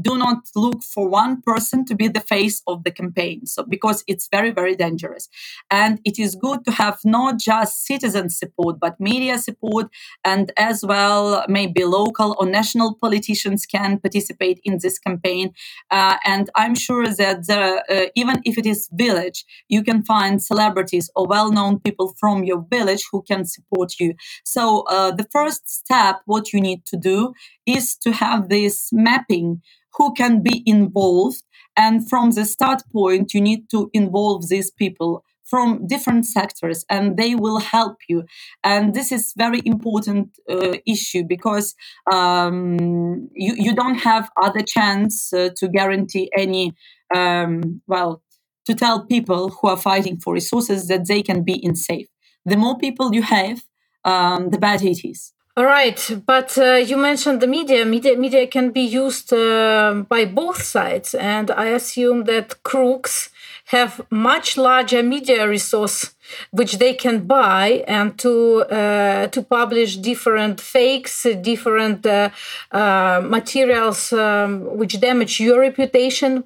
do 0.00 0.16
not 0.16 0.38
look 0.54 0.82
for 0.82 1.08
one 1.08 1.42
person 1.42 1.84
to 1.86 1.94
be 1.94 2.08
the 2.08 2.20
face 2.20 2.62
of 2.66 2.84
the 2.84 2.90
campaign. 2.90 3.46
So 3.46 3.64
because 3.64 4.04
it's 4.06 4.28
very 4.30 4.50
very 4.50 4.76
dangerous. 4.76 5.28
And 5.70 6.00
it 6.04 6.18
is 6.18 6.34
good 6.34 6.64
to 6.64 6.72
have 6.72 6.98
not 7.04 7.38
just 7.38 7.84
citizen 7.84 8.30
support 8.30 8.78
but 8.80 9.00
media 9.00 9.38
support. 9.38 9.88
And 10.24 10.52
as 10.56 10.84
well 10.84 11.44
maybe 11.48 11.84
local 11.84 12.36
or 12.38 12.46
national 12.46 12.94
politicians 12.94 13.66
can 13.66 13.98
participate 13.98 14.60
in 14.64 14.78
this 14.82 14.98
campaign. 14.98 15.52
Uh, 15.90 16.16
and 16.24 16.50
i'm 16.54 16.74
sure 16.74 17.06
that 17.06 17.48
uh, 17.50 18.06
even 18.14 18.40
if 18.44 18.58
it 18.58 18.66
is 18.66 18.88
village 18.92 19.44
you 19.68 19.82
can 19.82 20.02
find 20.02 20.42
celebrities 20.42 21.10
or 21.16 21.26
well-known 21.26 21.80
people 21.80 22.14
from 22.18 22.44
your 22.44 22.64
village 22.70 23.04
who 23.10 23.22
can 23.22 23.44
support 23.44 23.94
you. 23.98 24.14
So 24.44 24.84
uh, 24.88 25.10
the 25.10 25.26
first 25.32 25.68
step 25.68 26.20
what 26.26 26.52
you 26.52 26.60
need 26.60 26.84
to 26.86 26.96
do 26.96 27.34
is 27.66 27.96
to 27.96 28.12
have 28.12 28.48
this 28.48 28.88
mapping 28.92 29.62
who 29.94 30.12
can 30.14 30.42
be 30.42 30.62
involved. 30.66 31.42
And 31.76 32.08
from 32.08 32.32
the 32.32 32.44
start 32.44 32.82
point, 32.92 33.34
you 33.34 33.40
need 33.40 33.70
to 33.70 33.90
involve 33.92 34.48
these 34.48 34.70
people 34.70 35.24
from 35.44 35.86
different 35.86 36.24
sectors 36.24 36.84
and 36.88 37.18
they 37.18 37.34
will 37.34 37.58
help 37.58 37.98
you. 38.08 38.24
And 38.64 38.94
this 38.94 39.12
is 39.12 39.34
very 39.36 39.60
important 39.66 40.38
uh, 40.48 40.78
issue 40.86 41.24
because 41.24 41.74
um, 42.10 43.28
you, 43.34 43.54
you 43.56 43.74
don't 43.74 43.96
have 43.96 44.30
other 44.40 44.62
chance 44.62 45.32
uh, 45.32 45.50
to 45.56 45.68
guarantee 45.68 46.30
any 46.36 46.72
um, 47.14 47.82
well 47.86 48.22
to 48.64 48.74
tell 48.74 49.04
people 49.04 49.50
who 49.50 49.68
are 49.68 49.76
fighting 49.76 50.18
for 50.20 50.32
resources 50.32 50.88
that 50.88 51.06
they 51.06 51.20
can 51.20 51.42
be 51.42 51.54
in 51.54 51.74
safe. 51.74 52.06
The 52.46 52.56
more 52.56 52.78
people 52.78 53.14
you 53.14 53.22
have 53.22 53.62
um, 54.04 54.50
the 54.50 54.58
better 54.58 54.86
it 54.86 55.04
is 55.04 55.32
all 55.54 55.66
right, 55.66 56.10
but 56.24 56.56
uh, 56.56 56.74
you 56.74 56.96
mentioned 56.96 57.42
the 57.42 57.46
media. 57.46 57.84
Media, 57.84 58.16
media 58.16 58.46
can 58.46 58.70
be 58.70 58.80
used 58.80 59.32
uh, 59.34 60.02
by 60.08 60.24
both 60.24 60.62
sides, 60.62 61.14
and 61.14 61.50
I 61.50 61.66
assume 61.66 62.24
that 62.24 62.62
crooks 62.62 63.28
have 63.66 64.00
much 64.10 64.56
larger 64.56 65.02
media 65.02 65.48
resource 65.48 66.14
which 66.50 66.78
they 66.78 66.94
can 66.94 67.26
buy 67.26 67.84
and 67.86 68.18
to 68.18 68.62
uh, 68.62 69.26
to 69.28 69.42
publish 69.42 69.96
different 69.96 70.60
fakes, 70.60 71.26
different 71.42 72.06
uh, 72.06 72.30
uh, 72.70 73.20
materials 73.22 74.12
um, 74.12 74.76
which 74.78 75.00
damage 75.00 75.38
your 75.40 75.60
reputation, 75.60 76.44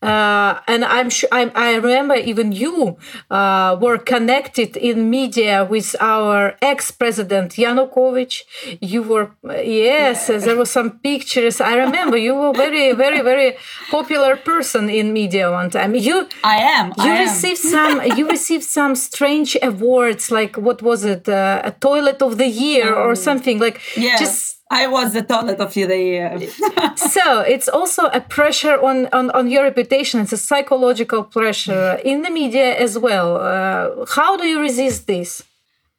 uh, 0.00 0.60
and 0.66 0.84
I'm 0.84 1.10
sure 1.10 1.28
I, 1.30 1.50
I 1.54 1.74
remember 1.74 2.14
even 2.14 2.52
you 2.52 2.96
uh, 3.30 3.76
were 3.80 3.98
connected 3.98 4.76
in 4.76 5.10
media 5.10 5.64
with 5.64 5.94
our 6.00 6.56
ex-president 6.62 7.52
Yanukovych. 7.52 8.42
You 8.80 9.02
were 9.02 9.30
yes, 9.44 10.28
yeah. 10.28 10.38
there 10.38 10.56
were 10.56 10.66
some 10.66 10.98
pictures. 11.00 11.60
I 11.60 11.74
remember 11.76 12.16
you 12.16 12.34
were 12.34 12.52
very, 12.52 12.92
very, 12.92 13.20
very 13.20 13.56
popular 13.90 14.36
person 14.36 14.88
in 14.88 15.12
media 15.12 15.50
one 15.50 15.70
time. 15.70 15.94
You 15.94 16.28
I 16.42 16.56
am. 16.56 16.92
You 16.96 17.12
I 17.12 17.20
received 17.20 17.64
am. 17.66 17.70
some. 17.70 18.18
You 18.18 18.28
received 18.28 18.64
some 18.64 18.94
strange 18.94 19.56
awards, 19.62 20.30
like 20.30 20.56
what 20.56 20.82
was 20.82 21.04
it, 21.04 21.28
uh, 21.28 21.60
a 21.64 21.72
toilet 21.72 22.22
of 22.22 22.38
the 22.38 22.48
year 22.48 22.94
or 22.94 23.10
oh. 23.10 23.14
something 23.14 23.58
like 23.58 23.80
yeah. 23.96 24.18
just 24.18 24.61
I 24.72 24.86
was 24.86 25.12
the 25.12 25.22
toilet 25.22 25.60
of 25.60 25.74
the 25.74 25.98
year. 25.98 26.40
so 26.96 27.40
it's 27.40 27.68
also 27.68 28.06
a 28.06 28.20
pressure 28.20 28.80
on, 28.80 29.06
on, 29.12 29.30
on 29.32 29.50
your 29.50 29.64
reputation. 29.64 30.20
It's 30.20 30.32
a 30.32 30.38
psychological 30.38 31.24
pressure 31.24 32.00
in 32.02 32.22
the 32.22 32.30
media 32.30 32.74
as 32.78 32.98
well. 32.98 33.36
Uh, 33.36 34.06
how 34.06 34.38
do 34.38 34.46
you 34.46 34.58
resist 34.60 35.06
this? 35.06 35.42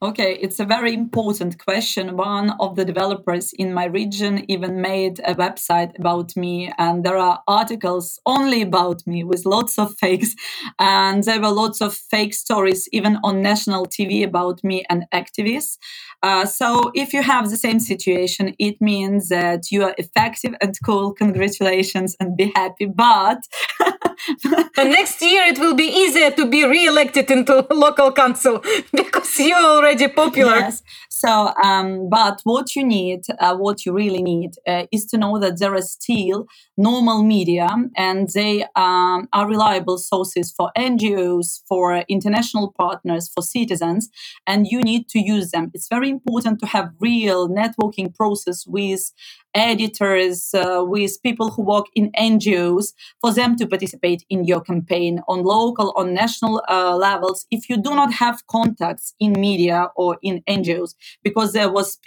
Okay, 0.03 0.37
it's 0.41 0.59
a 0.59 0.65
very 0.65 0.93
important 0.93 1.57
question. 1.63 2.17
One 2.17 2.49
of 2.59 2.75
the 2.75 2.83
developers 2.83 3.53
in 3.53 3.73
my 3.73 3.85
region 3.85 4.43
even 4.51 4.81
made 4.81 5.19
a 5.19 5.33
website 5.33 5.97
about 5.97 6.35
me, 6.35 6.73
and 6.77 7.05
there 7.05 7.15
are 7.15 7.41
articles 7.47 8.19
only 8.25 8.61
about 8.61 9.07
me 9.07 9.23
with 9.23 9.45
lots 9.45 9.79
of 9.79 9.95
fakes. 9.95 10.35
And 10.77 11.23
there 11.23 11.39
were 11.39 11.51
lots 11.51 11.79
of 11.79 11.95
fake 11.95 12.33
stories 12.33 12.89
even 12.91 13.17
on 13.23 13.41
national 13.41 13.85
TV 13.85 14.25
about 14.25 14.61
me 14.61 14.83
and 14.89 15.05
activists. 15.13 15.77
Uh, 16.21 16.45
so 16.45 16.91
if 16.93 17.13
you 17.13 17.23
have 17.23 17.49
the 17.49 17.55
same 17.55 17.79
situation, 17.79 18.55
it 18.59 18.81
means 18.81 19.29
that 19.29 19.71
you 19.71 19.83
are 19.83 19.95
effective 19.97 20.53
and 20.59 20.77
cool. 20.83 21.13
Congratulations 21.13 22.17
and 22.19 22.35
be 22.35 22.51
happy. 22.55 22.87
But 22.87 23.39
next 24.77 25.21
year 25.21 25.43
it 25.43 25.59
will 25.59 25.75
be 25.75 25.87
easier 25.87 26.31
to 26.31 26.45
be 26.49 26.65
re-elected 26.65 27.31
into 27.31 27.65
local 27.71 28.11
council 28.11 28.61
because 28.91 29.39
you're 29.39 29.57
already 29.57 29.92
popular. 30.09 30.55
Yes. 30.55 30.83
So, 31.09 31.53
um, 31.63 32.09
but 32.09 32.41
what 32.43 32.75
you 32.75 32.83
need, 32.85 33.21
uh, 33.39 33.55
what 33.55 33.85
you 33.85 33.93
really 33.93 34.21
need, 34.21 34.51
uh, 34.67 34.85
is 34.91 35.05
to 35.07 35.17
know 35.17 35.39
that 35.39 35.59
there 35.59 35.73
are 35.73 35.81
still 35.81 36.47
normal 36.77 37.23
media, 37.23 37.69
and 37.95 38.29
they 38.29 38.63
um, 38.75 39.27
are 39.33 39.47
reliable 39.47 39.97
sources 39.97 40.53
for 40.55 40.71
NGOs, 40.77 41.61
for 41.67 42.03
international 42.09 42.73
partners, 42.77 43.31
for 43.33 43.43
citizens, 43.43 44.09
and 44.47 44.67
you 44.67 44.81
need 44.81 45.07
to 45.09 45.19
use 45.19 45.51
them. 45.51 45.71
It's 45.73 45.87
very 45.87 46.09
important 46.09 46.59
to 46.59 46.65
have 46.67 46.91
real 46.99 47.49
networking 47.49 48.13
process 48.13 48.65
with 48.67 49.11
editors, 49.55 50.53
uh, 50.53 50.83
with 50.85 51.21
people 51.23 51.51
who 51.51 51.63
work 51.63 51.85
in 51.95 52.11
NGOs, 52.11 52.93
for 53.21 53.33
them 53.33 53.55
to 53.57 53.67
participate 53.67 54.23
in 54.29 54.45
your 54.45 54.61
campaign 54.61 55.21
on 55.27 55.43
local, 55.43 55.93
on 55.95 56.13
national 56.13 56.63
uh, 56.69 56.95
levels. 56.95 57.45
If 57.51 57.69
you 57.69 57.77
do 57.77 57.91
not 57.95 58.13
have 58.13 58.45
contacts 58.47 59.13
in 59.19 59.33
media 59.33 59.89
or 59.95 60.17
in 60.21 60.43
NGOs, 60.47 60.95
because 61.23 61.53
there 61.53 61.71
was 61.71 61.97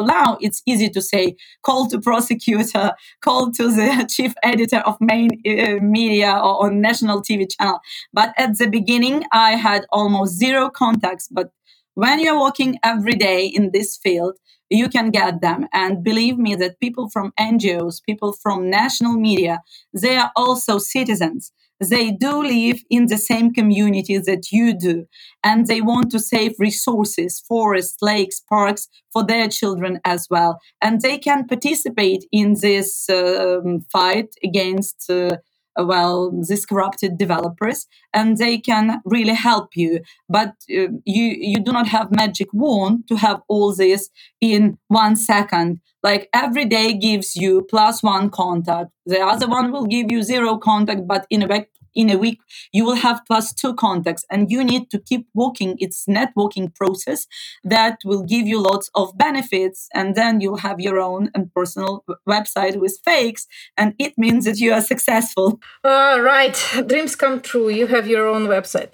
now 0.00 0.38
it's 0.40 0.62
easy 0.66 0.88
to 0.90 1.02
say 1.02 1.36
call 1.62 1.88
to 1.88 2.00
prosecutor, 2.00 2.92
call 3.20 3.50
to 3.52 3.68
the 3.68 4.06
chief 4.10 4.34
editor 4.42 4.78
of 4.78 4.96
main 5.00 5.30
uh, 5.46 5.82
media 5.82 6.32
or 6.32 6.66
on 6.66 6.80
national 6.80 7.22
TV 7.22 7.46
channel. 7.48 7.80
But 8.12 8.34
at 8.36 8.58
the 8.58 8.68
beginning, 8.68 9.24
I 9.32 9.52
had 9.52 9.86
almost 9.90 10.36
zero 10.38 10.70
contacts. 10.70 11.28
But 11.30 11.50
when 11.94 12.20
you're 12.20 12.40
working 12.40 12.78
every 12.82 13.14
day 13.14 13.46
in 13.46 13.70
this 13.72 13.96
field, 13.96 14.34
you 14.70 14.88
can 14.88 15.10
get 15.10 15.40
them. 15.40 15.66
And 15.72 16.02
believe 16.02 16.38
me 16.38 16.54
that 16.56 16.80
people 16.80 17.08
from 17.10 17.32
NGOs, 17.38 18.02
people 18.02 18.32
from 18.32 18.70
national 18.70 19.14
media, 19.14 19.62
they 19.92 20.16
are 20.16 20.32
also 20.36 20.78
citizens. 20.78 21.52
They 21.78 22.10
do 22.10 22.42
live 22.42 22.80
in 22.88 23.06
the 23.06 23.18
same 23.18 23.52
community 23.52 24.16
that 24.16 24.50
you 24.50 24.72
do, 24.72 25.06
and 25.44 25.66
they 25.66 25.82
want 25.82 26.10
to 26.12 26.18
save 26.18 26.54
resources, 26.58 27.42
forests, 27.46 27.98
lakes, 28.00 28.40
parks 28.40 28.88
for 29.12 29.22
their 29.22 29.48
children 29.48 30.00
as 30.04 30.26
well. 30.30 30.58
And 30.80 31.02
they 31.02 31.18
can 31.18 31.46
participate 31.46 32.24
in 32.32 32.54
this 32.60 33.08
um, 33.10 33.82
fight 33.92 34.28
against. 34.42 35.10
Uh, 35.10 35.36
well 35.78 36.30
these 36.48 36.66
corrupted 36.66 37.18
developers 37.18 37.86
and 38.12 38.36
they 38.36 38.58
can 38.58 39.00
really 39.04 39.34
help 39.34 39.76
you. 39.76 40.00
But 40.28 40.54
uh, 40.70 40.88
you 41.04 41.24
you 41.52 41.58
do 41.60 41.72
not 41.72 41.88
have 41.88 42.14
magic 42.14 42.48
wand 42.52 43.08
to 43.08 43.16
have 43.16 43.42
all 43.48 43.74
this 43.74 44.10
in 44.40 44.78
one 44.88 45.16
second. 45.16 45.80
Like 46.02 46.28
every 46.32 46.64
day 46.64 46.92
gives 46.94 47.36
you 47.36 47.66
plus 47.68 48.02
one 48.02 48.30
contact. 48.30 48.90
The 49.06 49.20
other 49.20 49.48
one 49.48 49.72
will 49.72 49.86
give 49.86 50.10
you 50.10 50.22
zero 50.22 50.56
contact 50.58 51.06
but 51.06 51.26
in 51.30 51.42
a 51.42 51.48
in 51.96 52.10
a 52.10 52.18
week 52.18 52.38
you 52.72 52.84
will 52.84 52.94
have 53.06 53.22
plus 53.26 53.52
two 53.52 53.74
contacts 53.74 54.24
and 54.30 54.50
you 54.50 54.62
need 54.62 54.90
to 54.90 54.98
keep 54.98 55.26
working 55.34 55.76
its 55.80 56.04
networking 56.06 56.72
process 56.74 57.26
that 57.64 57.98
will 58.04 58.22
give 58.22 58.46
you 58.46 58.60
lots 58.60 58.90
of 58.94 59.16
benefits 59.18 59.88
and 59.94 60.14
then 60.14 60.40
you'll 60.40 60.58
have 60.58 60.78
your 60.78 60.98
own 60.98 61.30
and 61.34 61.52
personal 61.54 62.04
website 62.28 62.76
with 62.78 62.98
fakes 63.04 63.46
and 63.76 63.94
it 63.98 64.12
means 64.16 64.44
that 64.44 64.58
you 64.58 64.72
are 64.72 64.80
successful. 64.80 65.60
Uh, 65.84 66.18
right. 66.20 66.56
Dreams 66.86 67.16
come 67.16 67.40
true. 67.40 67.68
You 67.68 67.86
have 67.86 68.06
your 68.06 68.26
own 68.26 68.46
website. 68.46 68.90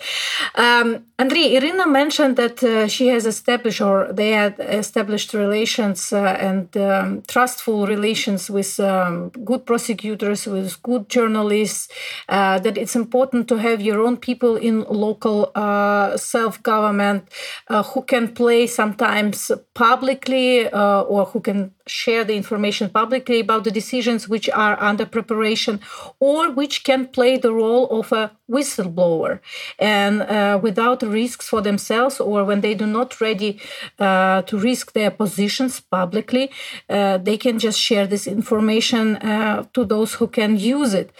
Um, 0.54 1.06
Andriy, 1.18 1.52
Iryna 1.58 1.90
mentioned 1.90 2.36
that 2.36 2.62
uh, 2.62 2.88
she 2.88 3.08
has 3.08 3.26
established 3.26 3.80
or 3.80 4.12
they 4.12 4.30
had 4.32 4.54
established 4.58 5.34
relations 5.34 6.12
uh, 6.12 6.36
and 6.48 6.76
um, 6.76 7.22
trustful 7.28 7.86
relations 7.86 8.50
with 8.50 8.78
um, 8.80 9.30
good 9.44 9.64
prosecutors, 9.66 10.46
with 10.46 10.82
good 10.82 11.08
journalists, 11.08 11.88
uh, 12.28 12.58
that 12.58 12.76
it's 12.76 12.91
important 12.96 13.48
to 13.48 13.56
have 13.56 13.80
your 13.80 14.00
own 14.00 14.16
people 14.16 14.56
in 14.56 14.84
local 14.84 15.50
uh, 15.54 16.16
self 16.16 16.62
government 16.62 17.28
uh, 17.68 17.82
who 17.82 18.02
can 18.02 18.28
play 18.28 18.66
sometimes 18.66 19.50
publicly 19.74 20.68
uh, 20.68 21.02
or 21.02 21.26
who 21.26 21.40
can 21.40 21.72
share 21.86 22.24
the 22.24 22.36
information 22.36 22.88
publicly 22.88 23.40
about 23.40 23.64
the 23.64 23.70
decisions 23.70 24.28
which 24.28 24.48
are 24.50 24.80
under 24.80 25.04
preparation 25.04 25.80
or 26.20 26.50
which 26.50 26.84
can 26.84 27.06
play 27.06 27.36
the 27.36 27.52
role 27.52 27.88
of 27.90 28.12
a 28.12 28.30
whistleblower. 28.48 29.40
And 29.78 30.22
uh, 30.22 30.60
without 30.62 31.02
risks 31.02 31.48
for 31.48 31.60
themselves 31.60 32.20
or 32.20 32.44
when 32.44 32.60
they 32.60 32.74
do 32.74 32.86
not 32.86 33.20
ready 33.20 33.60
uh, 33.98 34.42
to 34.42 34.58
risk 34.58 34.92
their 34.92 35.10
positions 35.10 35.80
publicly 35.80 36.50
uh, 36.88 37.18
they 37.18 37.36
can 37.36 37.58
just 37.58 37.80
share 37.80 38.06
this 38.06 38.26
information 38.26 39.16
uh, 39.16 39.64
to 39.74 39.84
those 39.84 40.14
who 40.14 40.26
can 40.26 40.58
use 40.58 40.94
it. 40.94 41.10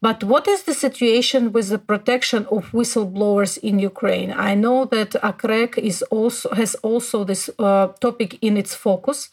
But 0.00 0.22
what 0.24 0.46
is 0.48 0.64
the 0.64 0.74
situation 0.74 1.13
with 1.52 1.68
the 1.68 1.78
protection 1.78 2.46
of 2.50 2.70
whistleblowers 2.72 3.58
in 3.58 3.78
ukraine 3.78 4.32
i 4.32 4.54
know 4.54 4.84
that 4.84 5.10
ACREC 5.22 5.78
is 5.78 6.02
also 6.10 6.48
has 6.54 6.74
also 6.76 7.24
this 7.24 7.50
uh, 7.58 7.88
topic 8.00 8.38
in 8.42 8.56
its 8.56 8.74
focus 8.74 9.30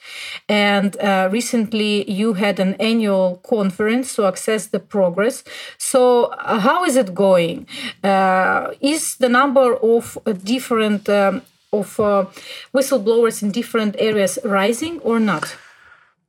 and 0.48 0.98
uh, 0.98 1.30
recently 1.32 2.10
you 2.10 2.34
had 2.34 2.60
an 2.60 2.74
annual 2.76 3.42
conference 3.44 4.16
to 4.16 4.28
assess 4.28 4.68
the 4.68 4.80
progress 4.80 5.44
so 5.78 6.32
how 6.60 6.86
is 6.86 6.96
it 6.96 7.14
going? 7.14 7.68
Uh, 8.04 8.72
is 8.82 9.16
the 9.18 9.30
number 9.30 9.76
of 9.76 10.18
uh, 10.26 10.34
different 10.34 11.08
um, 11.10 11.42
of 11.74 12.00
uh, 12.00 12.26
whistleblowers 12.74 13.42
in 13.42 13.52
different 13.52 13.96
areas 13.98 14.38
rising 14.44 15.00
or 15.00 15.20
not? 15.20 15.56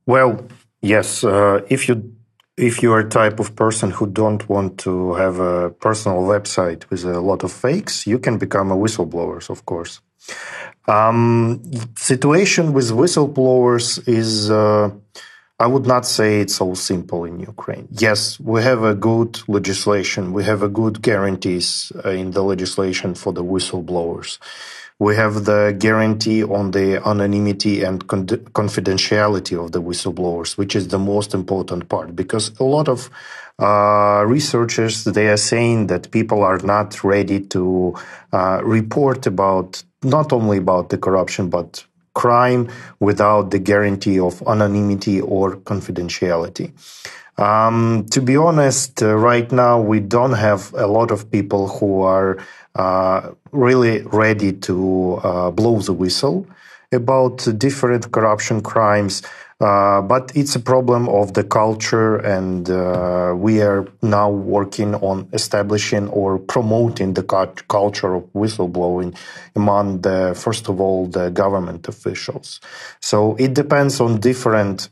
Well, 0.05 0.47
yes. 0.81 1.23
Uh, 1.23 1.61
if 1.69 1.87
you 1.87 1.95
if 2.57 2.83
you 2.83 2.93
are 2.93 2.99
a 2.99 3.09
type 3.09 3.39
of 3.39 3.55
person 3.55 3.91
who 3.91 4.07
don't 4.07 4.47
want 4.47 4.77
to 4.79 5.13
have 5.15 5.39
a 5.39 5.71
personal 5.71 6.19
website 6.19 6.89
with 6.89 7.03
a 7.03 7.19
lot 7.19 7.43
of 7.43 7.51
fakes, 7.51 8.05
you 8.05 8.19
can 8.19 8.37
become 8.37 8.71
a 8.71 8.75
whistleblower, 8.75 9.49
of 9.49 9.65
course. 9.65 10.01
Um, 10.87 11.61
situation 11.97 12.73
with 12.73 12.91
whistleblowers 12.91 14.07
is 14.07 14.51
uh, 14.51 14.91
I 15.59 15.67
would 15.67 15.85
not 15.85 16.05
say 16.05 16.41
it's 16.41 16.55
so 16.55 16.73
simple 16.73 17.25
in 17.25 17.39
Ukraine. 17.39 17.87
Yes, 17.91 18.39
we 18.39 18.61
have 18.63 18.83
a 18.83 18.95
good 18.95 19.39
legislation. 19.47 20.33
We 20.33 20.43
have 20.43 20.61
a 20.61 20.67
good 20.67 21.01
guarantees 21.01 21.91
uh, 22.03 22.09
in 22.09 22.31
the 22.31 22.43
legislation 22.43 23.15
for 23.15 23.31
the 23.31 23.43
whistleblowers. 23.43 24.39
We 24.99 25.15
have 25.15 25.45
the 25.45 25.75
guarantee 25.77 26.43
on 26.43 26.71
the 26.71 27.05
anonymity 27.05 27.83
and 27.83 28.07
con- 28.07 28.27
confidentiality 28.27 29.63
of 29.63 29.71
the 29.71 29.81
whistleblowers, 29.81 30.57
which 30.57 30.75
is 30.75 30.87
the 30.89 30.99
most 30.99 31.33
important 31.33 31.89
part 31.89 32.15
because 32.15 32.57
a 32.59 32.63
lot 32.63 32.87
of 32.87 33.09
uh, 33.59 34.23
researchers 34.25 35.03
they 35.03 35.27
are 35.27 35.37
saying 35.37 35.87
that 35.87 36.11
people 36.11 36.43
are 36.43 36.57
not 36.59 37.03
ready 37.03 37.39
to 37.39 37.95
uh, 38.31 38.59
report 38.63 39.27
about 39.27 39.83
not 40.03 40.33
only 40.33 40.57
about 40.57 40.89
the 40.89 40.97
corruption 40.97 41.49
but 41.49 41.85
crime 42.15 42.69
without 42.99 43.51
the 43.51 43.59
guarantee 43.59 44.19
of 44.19 44.41
anonymity 44.47 45.21
or 45.21 45.55
confidentiality. 45.57 46.71
Um, 47.37 48.05
to 48.11 48.21
be 48.21 48.37
honest, 48.37 49.01
uh, 49.01 49.15
right 49.15 49.51
now 49.51 49.81
we 49.81 49.99
don't 49.99 50.33
have 50.33 50.71
a 50.75 50.85
lot 50.85 51.09
of 51.09 51.31
people 51.31 51.67
who 51.67 52.01
are 52.01 52.37
really 53.51 54.01
ready 54.01 54.53
to 54.53 55.19
uh, 55.23 55.51
blow 55.51 55.79
the 55.79 55.93
whistle 55.93 56.47
about 56.91 57.47
different 57.57 58.11
corruption 58.11 58.61
crimes. 58.61 59.23
Uh, 59.61 60.01
but 60.01 60.31
it's 60.35 60.55
a 60.55 60.59
problem 60.59 61.07
of 61.07 61.35
the 61.35 61.43
culture, 61.43 62.17
and 62.17 62.69
uh, 62.69 63.33
we 63.35 63.61
are 63.61 63.87
now 64.01 64.29
working 64.29 64.93
on 64.95 65.29
establishing 65.31 66.09
or 66.09 66.37
promoting 66.37 67.13
the 67.13 67.23
culture 67.23 68.15
of 68.15 68.23
whistleblowing 68.33 69.15
among 69.55 70.01
the, 70.01 70.33
first 70.35 70.67
of 70.67 70.81
all, 70.81 71.05
the 71.07 71.29
government 71.29 71.87
officials. 71.87 72.59
So 72.99 73.35
it 73.35 73.53
depends 73.53 74.01
on 74.01 74.19
different 74.19 74.89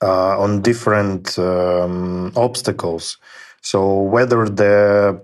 uh, 0.00 0.38
on 0.38 0.62
different 0.62 1.38
um, 1.38 2.32
obstacles. 2.36 3.18
So 3.60 4.00
whether 4.00 4.48
the 4.48 5.20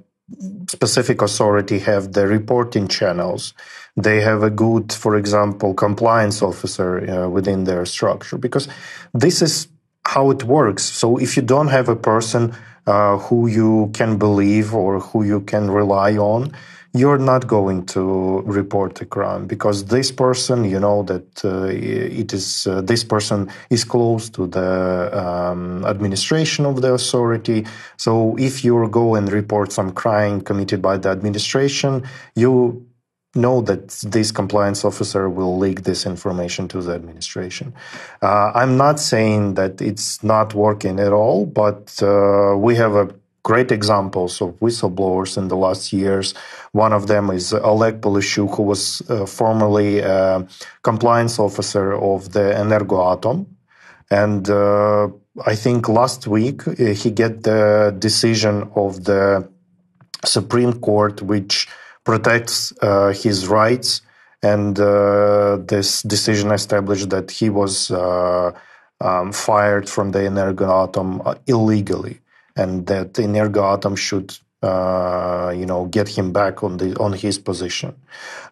specific 0.68 1.20
authority 1.22 1.78
have 1.80 2.12
the 2.12 2.26
reporting 2.26 2.88
channels 2.88 3.52
they 3.96 4.20
have 4.20 4.42
a 4.42 4.50
good, 4.50 4.92
for 4.92 5.16
example, 5.16 5.72
compliance 5.72 6.42
officer 6.42 7.08
uh, 7.08 7.28
within 7.28 7.64
their 7.64 7.84
structure 7.87 8.37
because 8.37 8.68
this 9.12 9.40
is 9.40 9.68
how 10.04 10.30
it 10.30 10.44
works. 10.44 10.82
So 10.82 11.16
if 11.16 11.37
you 11.37 11.42
don't 11.42 11.68
have 11.68 11.88
a 11.88 11.96
person 11.96 12.54
uh, 12.87 13.18
who 13.18 13.46
you 13.46 13.90
can 13.94 14.18
believe 14.18 14.74
or 14.74 15.00
who 15.00 15.22
you 15.24 15.40
can 15.40 15.70
rely 15.70 16.16
on, 16.16 16.52
you're 16.94 17.18
not 17.18 17.48
going 17.48 17.85
to 17.85 18.40
report 18.42 19.00
a 19.00 19.04
crime 19.04 19.46
because 19.46 19.87
this 19.87 20.12
person, 20.12 20.64
you 20.64 20.78
know 20.78 21.02
that 21.02 21.44
uh, 21.44 21.64
it 21.66 22.33
is 22.33 22.68
uh, 22.68 22.80
this 22.83 23.02
person 23.02 23.50
is 23.68 23.83
close 23.83 24.30
to 24.30 24.46
the 24.46 25.11
um, 25.12 25.85
administration 25.87 26.64
of 26.64 26.83
the 26.83 26.92
authority. 26.92 27.66
So 27.96 28.37
if 28.38 28.64
you 28.64 28.88
go 28.88 29.16
and 29.16 29.30
report 29.30 29.72
some 29.72 29.90
crime 29.92 30.40
committed 30.40 30.80
by 30.80 30.98
the 30.98 31.09
administration, 31.09 32.04
you 32.37 32.87
know 33.35 33.61
that 33.62 33.88
this 33.88 34.30
compliance 34.30 34.85
officer 34.85 35.28
will 35.28 35.59
leak 35.59 35.83
this 35.83 36.07
information 36.07 36.68
to 36.68 36.80
the 36.80 36.92
administration. 36.92 37.74
Uh, 38.22 38.52
I'm 38.54 38.76
not 38.76 39.00
saying 39.00 39.54
that 39.54 39.83
it's 39.83 40.22
not 40.22 40.54
working 40.54 41.00
at 41.00 41.12
all, 41.12 41.44
but 41.44 42.00
uh, 42.00 42.54
we 42.57 42.76
have 42.76 42.94
a 42.94 43.09
great 43.44 43.70
examples 43.70 44.40
of 44.42 44.59
whistleblowers 44.61 45.38
in 45.38 45.46
the 45.48 45.57
last 45.57 45.92
years. 45.92 46.35
One 46.72 46.92
of 46.92 47.07
them 47.07 47.30
is 47.30 47.52
Oleg 47.52 48.00
Polishuk, 48.00 48.57
who 48.57 48.64
was 48.64 49.02
uh, 49.09 49.26
formerly 49.26 50.02
compliance 50.83 51.38
officer 51.38 51.92
of 51.94 52.33
the 52.33 52.52
Energoatom. 52.64 53.46
And 54.11 54.48
uh, 54.48 55.09
I 55.44 55.54
think 55.54 55.88
last 55.88 56.26
week 56.26 56.66
uh, 56.68 56.72
he 56.74 57.11
get 57.11 57.42
the 57.42 57.94
decision 57.98 58.70
of 58.76 59.04
the 59.04 59.48
Supreme 60.24 60.74
Court, 60.80 61.22
which 61.22 61.68
protects 62.04 62.72
uh, 62.80 63.12
his 63.12 63.48
rights. 63.48 64.02
And 64.42 64.78
uh, 64.78 65.59
this 65.66 66.02
decision 66.02 66.52
established 66.52 67.11
that 67.11 67.30
he 67.30 67.48
was 67.50 67.90
um, 67.90 69.33
fired 69.33 69.88
from 69.88 70.12
the 70.12 70.20
Energoatom 70.20 71.38
illegally, 71.46 72.20
and 72.56 72.86
that 72.86 73.14
Energoatom 73.14 73.96
should 73.96 74.38
uh, 74.64 75.52
you 75.54 75.66
know, 75.66 75.84
get 75.86 76.08
him 76.08 76.32
back 76.32 76.62
on 76.64 76.78
the 76.78 76.96
on 76.96 77.12
his 77.12 77.38
position. 77.38 77.94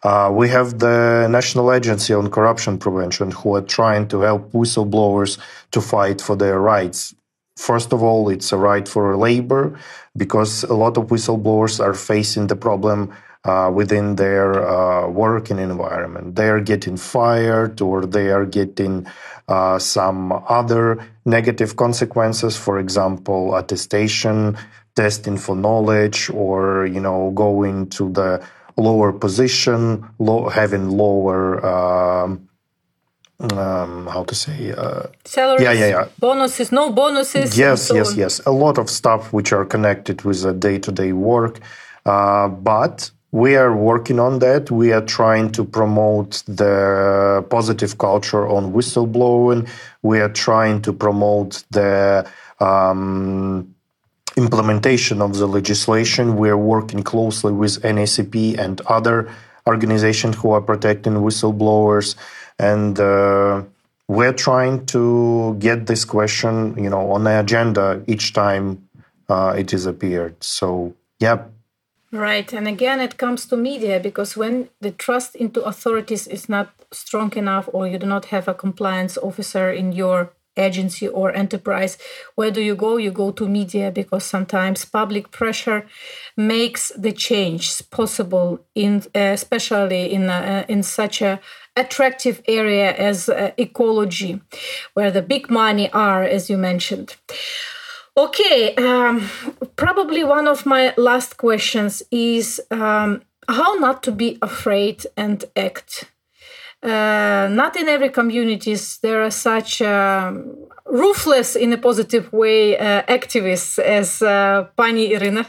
Uh, 0.03 0.31
we 0.31 0.47
have 0.49 0.79
the 0.79 1.27
National 1.31 1.73
Agency 1.73 2.13
on 2.13 2.31
Corruption 2.31 2.77
Prevention, 2.77 3.31
who 3.31 3.55
are 3.57 3.63
trying 3.63 4.07
to 4.09 4.21
help 4.21 4.53
whistleblowers 4.53 5.39
to 5.71 5.81
fight 5.81 6.21
for 6.21 6.37
their 6.37 6.61
rights. 6.61 7.15
First 7.57 7.95
of 7.95 8.03
all, 8.03 8.29
it's 8.29 8.53
a 8.53 8.59
right 8.59 8.87
for 8.87 9.17
labor 9.17 9.79
because 10.15 10.65
a 10.65 10.75
lot 10.75 10.99
of 10.99 11.07
whistleblowers 11.07 11.81
are 11.81 11.95
facing 11.95 12.49
the 12.49 12.57
problem 12.57 13.11
within 13.73 14.17
their 14.17 14.67
uh, 14.67 15.09
working 15.09 15.59
environment. 15.59 16.37
They 16.37 16.49
are 16.49 16.61
getting 16.61 16.97
fired 16.97 17.81
or 17.81 18.07
they 18.07 18.31
are 18.31 18.47
getting 18.47 19.07
uh, 19.49 19.79
some 19.79 20.33
other 20.49 20.99
negative 21.25 21.77
consequences, 21.77 22.57
for 22.57 22.79
example, 22.79 23.55
attestation, 23.57 24.57
testing 24.95 25.37
for 25.37 25.57
knowledge, 25.57 26.31
or 26.31 26.87
you 26.87 27.01
know 27.01 27.31
going 27.35 27.89
to 27.91 28.11
the 28.13 28.45
lower 28.77 29.13
position, 29.13 30.09
low, 30.19 30.49
having 30.49 30.89
lower. 30.89 31.65
Um, 31.67 32.49
um, 33.51 34.07
how 34.07 34.23
to 34.23 34.37
say 34.37 34.71
uh, 34.71 35.03
salaries 35.25 35.63
yeah 35.63 35.73
yeah 35.73 35.89
yeah 35.89 36.09
bonuses 36.21 36.71
no 36.71 36.93
bonuses 36.93 37.59
yes 37.59 37.89
so 37.89 37.95
yes 37.97 38.13
on. 38.13 38.19
yes 38.19 38.41
a 38.47 38.53
lot 38.53 38.79
of 38.79 38.89
stuff 38.89 39.33
which 39.33 39.53
are 39.53 39.65
connected 39.65 40.23
with 40.23 40.43
the 40.43 40.53
day-to-day 40.53 41.13
work 41.13 41.59
uh, 42.07 42.47
but 42.47 43.11
we 43.33 43.57
are 43.57 43.75
working 43.75 44.21
on 44.21 44.41
that. 44.41 44.71
We 44.71 44.93
are 44.93 45.01
trying 45.01 45.53
to 45.53 45.65
promote 45.65 46.43
the 46.47 47.45
positive 47.49 47.97
culture 47.97 48.47
on 48.47 48.75
whistleblowing. 48.75 49.69
We 50.03 50.21
are 50.21 50.29
trying 50.29 50.83
to 50.83 50.93
promote 50.93 51.65
the 51.71 52.31
um, 52.61 53.75
implementation 54.37 55.23
of 55.23 55.39
the 55.39 55.47
legislation. 55.47 56.37
We're 56.37 56.59
working 56.59 57.03
closely 57.03 57.53
with 57.55 57.81
NACP 57.83 58.59
and 58.59 58.83
other 58.83 59.31
organizations 59.67 60.37
who 60.37 60.51
are 60.51 60.61
protecting 60.61 61.15
whistleblowers, 61.15 62.17
and 62.59 63.01
uh, 63.01 63.63
we're 64.09 64.33
trying 64.35 64.85
to 64.87 65.57
get 65.59 65.87
this 65.87 66.05
question, 66.05 66.77
you 66.77 66.91
know, 66.91 67.13
on 67.13 67.25
the 67.25 67.41
agenda 67.41 68.03
each 68.07 68.35
time 68.35 68.87
uh, 69.31 69.55
it 69.57 69.73
is 69.73 69.87
appeared. 69.87 70.43
So, 70.45 70.95
yeah. 71.19 71.45
Right, 72.15 72.53
and 72.53 72.69
again, 72.69 73.01
it 73.01 73.17
comes 73.17 73.47
to 73.47 73.57
media 73.57 73.99
because 73.99 74.37
when 74.37 74.69
the 74.83 74.91
trust 74.91 75.35
into 75.35 75.63
authorities 75.65 76.27
is 76.27 76.47
not 76.47 76.69
strong 76.93 77.33
enough, 77.37 77.71
or 77.73 77.89
you 77.89 77.97
do 77.97 78.07
not 78.07 78.27
have 78.27 78.49
a 78.49 78.55
compliance 78.55 79.17
officer 79.17 79.71
in 79.71 79.93
your 79.93 80.33
agency 80.55 81.09
or 81.09 81.35
enterprise 81.35 81.97
where 82.35 82.51
do 82.51 82.61
you 82.61 82.75
go? 82.75 82.99
You 82.99 83.11
go 83.11 83.31
to 83.33 83.49
media 83.49 83.91
because 83.91 84.23
sometimes 84.25 84.85
public 84.85 85.31
pressure 85.31 85.87
makes 86.37 86.93
the 86.95 87.11
change 87.13 87.89
possible 87.89 88.61
in 88.75 89.03
uh, 89.15 89.33
especially 89.33 90.13
in 90.13 90.29
uh, 90.29 90.67
in 90.69 90.83
such 90.83 91.23
a 91.23 91.41
attractive 91.75 92.43
area 92.47 92.93
as 92.93 93.31
uh, 93.31 93.53
ecology 93.57 94.43
where 94.93 95.11
the 95.11 95.23
big 95.23 95.51
money 95.51 95.91
are 95.93 96.23
as 96.23 96.51
you 96.51 96.59
mentioned 96.59 97.17
okay 98.17 98.75
um, 98.77 99.29
probably 99.77 100.25
one 100.25 100.47
of 100.49 100.67
my 100.67 100.93
last 100.97 101.37
questions 101.37 102.03
is 102.11 102.61
um, 102.71 103.23
how 103.49 103.75
not 103.75 104.03
to 104.03 104.13
be 104.13 104.39
afraid 104.43 105.07
and 105.17 105.45
act 105.57 106.11
uh, 106.83 107.49
not 107.51 107.77
in 107.77 107.89
every 107.89 108.11
communities 108.11 108.99
there 109.03 109.23
are 109.23 109.31
such 109.31 109.81
um, 109.83 110.55
ruthless 110.93 111.57
in 111.57 111.73
a 111.73 111.79
positive 111.79 112.33
way 112.33 112.77
uh, 112.77 113.03
activists 113.09 113.79
as 113.79 114.21
uh, 114.23 114.65
Pani 114.77 115.11
Iryna 115.11 115.47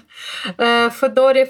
uh, 0.58 0.90
Fedoriv. 0.90 1.50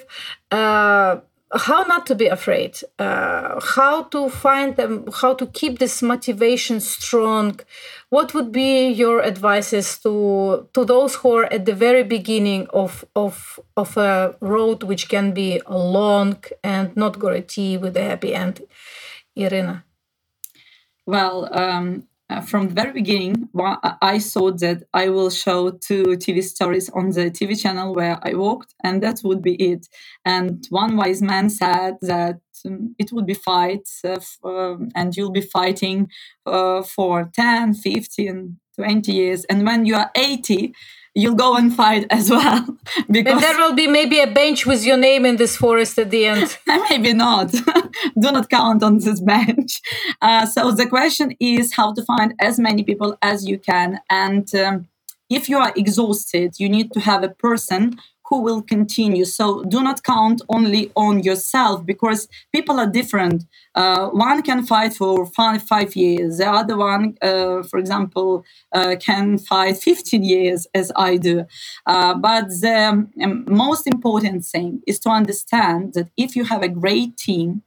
How 1.56 1.84
not 1.84 2.08
to 2.08 2.16
be 2.16 2.26
afraid, 2.28 2.80
uh, 2.98 3.60
how 3.62 4.04
to 4.04 4.30
find 4.30 4.76
them, 4.76 5.06
how 5.22 5.36
to 5.36 5.46
keep 5.46 5.78
this 5.78 6.02
motivation 6.02 6.80
strong. 6.80 7.60
What 8.10 8.34
would 8.34 8.52
be 8.52 8.88
your 8.90 9.24
advices 9.24 10.00
to 10.00 10.68
to 10.74 10.84
those 10.84 11.14
who 11.16 11.38
are 11.38 11.54
at 11.54 11.66
the 11.66 11.76
very 11.76 12.04
beginning 12.04 12.68
of 12.74 13.06
of 13.16 13.60
of 13.78 13.96
a 13.98 14.36
road 14.40 14.82
which 14.82 15.10
can 15.10 15.32
be 15.32 15.62
long 15.70 16.38
and 16.64 16.96
not 16.96 17.20
guarantee 17.20 17.78
with 17.78 17.96
a 17.98 18.04
happy 18.04 18.34
end? 18.34 18.62
Iryna? 19.38 19.84
Well, 21.06 21.50
um, 21.52 22.08
uh, 22.34 22.42
from 22.42 22.68
the 22.68 22.74
very 22.74 22.92
beginning, 22.92 23.50
I 24.02 24.20
thought 24.20 24.60
that 24.60 24.84
I 24.94 25.10
will 25.10 25.30
show 25.30 25.72
two 25.72 26.04
TV 26.18 26.44
stories 26.44 26.90
on 26.90 27.10
the 27.10 27.30
TV 27.30 27.60
channel 27.62 27.94
where 27.94 28.20
I 28.24 28.34
worked, 28.34 28.74
and 28.84 29.04
that 29.04 29.22
would 29.24 29.42
be 29.42 29.56
it. 29.56 29.88
And 30.26 30.66
one 30.70 30.98
wise 30.98 31.22
man 31.22 31.50
said 31.50 31.98
that 32.02 32.40
um, 32.66 32.96
it 32.98 33.12
would 33.12 33.26
be 33.26 33.34
fights, 33.34 34.02
uh, 34.04 34.14
f- 34.14 34.38
uh, 34.44 34.78
and 34.96 35.16
you'll 35.16 35.32
be 35.32 35.42
fighting 35.42 36.10
uh, 36.46 36.82
for 36.82 37.30
10, 37.36 37.76
15, 37.76 38.58
20 38.76 39.12
years. 39.12 39.46
And 39.46 39.66
when 39.66 39.86
you 39.86 39.96
are 39.96 40.10
80, 40.16 40.74
you'll 41.16 41.36
go 41.36 41.56
and 41.56 41.76
fight 41.76 42.06
as 42.10 42.30
well. 42.30 42.66
because 43.12 43.34
and 43.34 43.44
there 43.44 43.58
will 43.58 43.74
be 43.74 43.88
maybe 43.88 44.20
a 44.20 44.28
bench 44.28 44.66
with 44.66 44.86
your 44.86 44.98
name 44.98 45.26
in 45.26 45.38
this 45.38 45.56
forest 45.56 45.98
at 46.00 46.10
the 46.10 46.26
end. 46.26 46.58
maybe 46.90 47.14
not. 47.14 47.52
Do 48.20 48.32
not 48.32 48.50
count 48.50 48.84
on 48.84 49.00
this 49.00 49.20
bench. 49.20 49.82
Uh, 50.22 50.46
so 50.46 50.72
the 50.72 50.88
question 50.88 51.36
is 51.40 51.74
how 51.76 51.94
to 51.94 52.04
find 52.04 52.34
as 52.40 52.60
many 52.60 52.84
people 52.84 53.18
as 53.22 53.46
you 53.48 53.60
can. 53.60 54.00
And 54.10 54.54
um, 54.56 54.88
if 55.30 55.50
you 55.50 55.58
are 55.58 55.74
exhausted, 55.76 56.56
you 56.58 56.70
need 56.70 56.92
to 56.94 57.00
have 57.00 57.24
a 57.24 57.30
person 57.30 58.00
who 58.34 58.42
will 58.42 58.64
continue. 58.64 59.26
So 59.26 59.64
do 59.76 59.80
not 59.84 60.02
count 60.02 60.42
only 60.50 60.92
on 60.96 61.22
yourself 61.22 61.86
because 61.86 62.28
people 62.52 62.80
are 62.80 62.88
different. 62.88 63.44
Uh, 63.76 64.08
one 64.08 64.42
can 64.42 64.66
fight 64.66 64.94
for 64.96 65.28
five, 65.28 65.62
five 65.62 65.96
years. 65.96 66.40
The 66.40 66.50
other 66.50 66.76
one, 66.76 67.16
uh, 67.22 67.62
for 67.70 67.78
example, 67.78 68.44
uh, 68.72 68.96
can 69.00 69.38
fight 69.38 69.78
15 69.78 70.24
years 70.24 70.66
as 70.74 70.92
I 70.96 71.18
do. 71.18 71.46
Uh, 71.86 72.16
but 72.16 72.46
the 72.50 73.08
um, 73.24 73.46
most 73.48 73.86
important 73.86 74.46
thing 74.46 74.82
is 74.88 74.98
to 75.02 75.10
understand 75.10 75.94
that 75.94 76.10
if 76.18 76.36
you 76.36 76.46
have 76.46 76.64
a 76.64 76.70
great 76.70 77.16
team, 77.18 77.62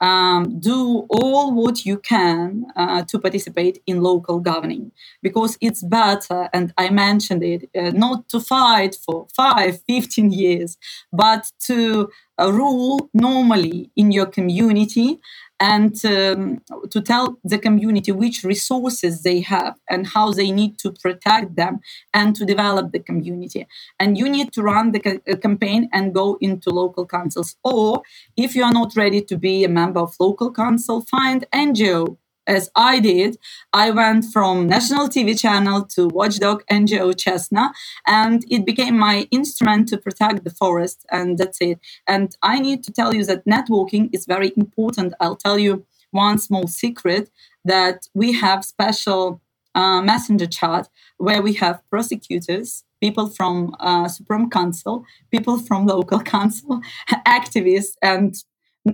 um, 0.00 0.58
do 0.60 1.06
all 1.10 1.52
what 1.52 1.84
you 1.84 1.98
can 1.98 2.66
uh, 2.76 3.02
to 3.04 3.18
participate 3.18 3.82
in 3.86 4.00
local 4.02 4.40
governing. 4.40 4.92
Because 5.22 5.58
it's 5.60 5.82
better 5.82 6.48
and 6.52 6.72
i 6.76 6.90
mentioned 6.90 7.42
it 7.42 7.68
uh, 7.76 7.90
not 7.90 8.28
to 8.28 8.40
fight 8.40 8.96
for 9.04 9.26
5 9.34 9.80
15 9.86 10.32
years 10.32 10.76
but 11.12 11.50
to 11.60 12.08
uh, 12.40 12.52
rule 12.52 13.10
normally 13.14 13.90
in 13.96 14.12
your 14.12 14.26
community 14.26 15.18
and 15.60 16.04
um, 16.04 16.60
to 16.90 17.00
tell 17.00 17.38
the 17.42 17.58
community 17.58 18.12
which 18.12 18.44
resources 18.44 19.22
they 19.22 19.40
have 19.40 19.74
and 19.90 20.06
how 20.06 20.32
they 20.32 20.50
need 20.52 20.78
to 20.78 20.92
protect 20.92 21.56
them 21.56 21.80
and 22.14 22.36
to 22.36 22.44
develop 22.44 22.92
the 22.92 23.00
community. 23.00 23.66
And 23.98 24.16
you 24.16 24.28
need 24.28 24.52
to 24.52 24.62
run 24.62 24.92
the 24.92 25.00
ca- 25.00 25.20
uh, 25.28 25.36
campaign 25.36 25.88
and 25.92 26.14
go 26.14 26.38
into 26.40 26.70
local 26.70 27.06
councils. 27.06 27.56
Or 27.64 28.02
if 28.36 28.54
you 28.54 28.62
are 28.62 28.72
not 28.72 28.94
ready 28.94 29.20
to 29.22 29.36
be 29.36 29.64
a 29.64 29.68
member 29.68 30.00
of 30.00 30.14
local 30.20 30.52
council, 30.52 31.04
find 31.10 31.44
NGO 31.52 32.16
as 32.48 32.70
I 32.74 32.98
did, 32.98 33.38
I 33.72 33.90
went 33.90 34.24
from 34.32 34.66
national 34.66 35.08
TV 35.08 35.38
channel 35.38 35.84
to 35.94 36.08
watchdog 36.08 36.64
NGO 36.70 37.14
CHESNO, 37.16 37.70
and 38.06 38.44
it 38.50 38.64
became 38.64 38.98
my 38.98 39.28
instrument 39.30 39.88
to 39.88 39.98
protect 39.98 40.44
the 40.44 40.50
forest, 40.50 41.04
and 41.10 41.38
that's 41.38 41.60
it. 41.60 41.78
And 42.06 42.34
I 42.42 42.58
need 42.58 42.82
to 42.84 42.92
tell 42.92 43.14
you 43.14 43.24
that 43.26 43.44
networking 43.44 44.08
is 44.12 44.24
very 44.26 44.52
important. 44.56 45.14
I'll 45.20 45.36
tell 45.36 45.58
you 45.58 45.84
one 46.10 46.38
small 46.38 46.66
secret 46.66 47.30
that 47.64 48.08
we 48.14 48.32
have 48.32 48.64
special 48.64 49.42
uh, 49.74 50.00
messenger 50.00 50.46
chat 50.46 50.88
where 51.18 51.42
we 51.42 51.52
have 51.54 51.82
prosecutors 51.90 52.84
people 53.00 53.28
from 53.28 53.76
uh, 53.78 54.08
supreme 54.08 54.48
council 54.50 55.04
people 55.30 55.58
from 55.58 55.86
local 55.86 56.20
council 56.34 56.80
activists 57.26 57.94
and 58.02 58.42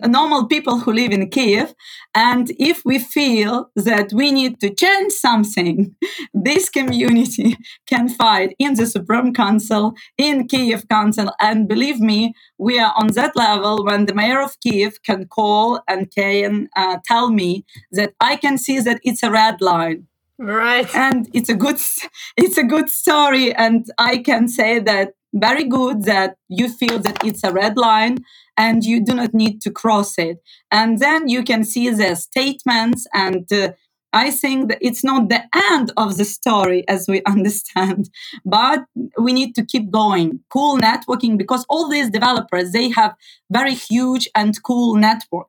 normal 0.05 0.47
people 0.47 0.81
who 0.81 0.93
live 0.93 1.13
in 1.13 1.29
Kiev. 1.31 1.75
And 2.15 2.51
if 2.59 2.85
we 2.85 2.99
feel 2.99 3.71
that 3.77 4.13
we 4.13 4.31
need 4.31 4.61
to 4.61 4.75
change 4.75 5.13
something, 5.13 5.95
this 6.35 6.69
community 6.69 7.57
can 7.87 8.09
fight 8.09 8.55
in 8.59 8.75
the 8.75 8.87
Supreme 8.87 9.33
Council, 9.33 9.95
in 10.19 10.47
Kiev 10.49 10.89
Council. 10.89 11.31
And 11.41 11.69
believe 11.69 12.01
me, 12.01 12.35
we 12.59 12.79
are 12.79 12.93
on 12.97 13.09
that 13.09 13.37
level 13.37 13.85
when 13.85 14.07
the 14.07 14.15
mayor 14.15 14.41
of 14.41 14.59
Kiev 14.61 15.03
can 15.03 15.27
call 15.27 15.81
and 15.89 16.11
can 16.15 16.69
uh, 16.77 16.99
tell 17.05 17.31
me 17.31 17.65
that 17.93 18.15
I 18.21 18.37
can 18.37 18.59
see 18.59 18.81
that 18.81 19.01
it's 19.03 19.23
a 19.23 19.31
red 19.31 19.61
line 19.61 20.07
right 20.39 20.93
and 20.97 21.29
it's 21.33 21.49
a 21.49 21.55
good 21.55 21.79
it's 22.37 22.59
a 22.59 22.65
good 22.65 22.91
story 22.91 23.55
and 23.55 23.87
i 23.99 24.19
can 24.19 24.49
say 24.49 24.81
that 24.81 25.13
very 25.33 25.65
good 25.65 26.05
that 26.05 26.37
you 26.49 26.69
feel 26.69 26.99
that 26.99 27.25
it's 27.25 27.43
a 27.45 27.53
red 27.53 27.77
line 27.77 28.19
and 28.57 28.85
you 28.85 29.05
do 29.05 29.15
not 29.15 29.35
need 29.35 29.61
to 29.63 29.71
cross 29.71 30.19
it. 30.19 30.39
And 30.71 30.99
then 30.99 31.29
you 31.29 31.43
can 31.43 31.65
see 31.65 31.91
the 31.91 32.15
statements 32.15 33.07
and 33.13 33.51
uh, 33.53 33.73
I 34.13 34.31
think 34.31 34.69
that 34.69 34.79
it's 34.81 35.03
not 35.03 35.29
the 35.29 35.43
end 35.73 35.93
of 35.97 36.17
the 36.17 36.25
story 36.25 36.87
as 36.89 37.09
we 37.09 37.21
understand, 37.27 38.11
but 38.45 38.85
we 39.19 39.33
need 39.33 39.57
to 39.57 39.67
keep 39.67 39.91
going. 39.91 40.41
Cool 40.51 40.79
networking 40.79 41.37
because 41.37 41.67
all 41.69 41.89
these 41.89 42.11
developers, 42.11 42.71
they 42.71 42.91
have 42.91 43.15
very 43.51 43.75
huge 43.75 44.29
and 44.35 44.63
cool 44.63 44.95
network. 44.95 45.49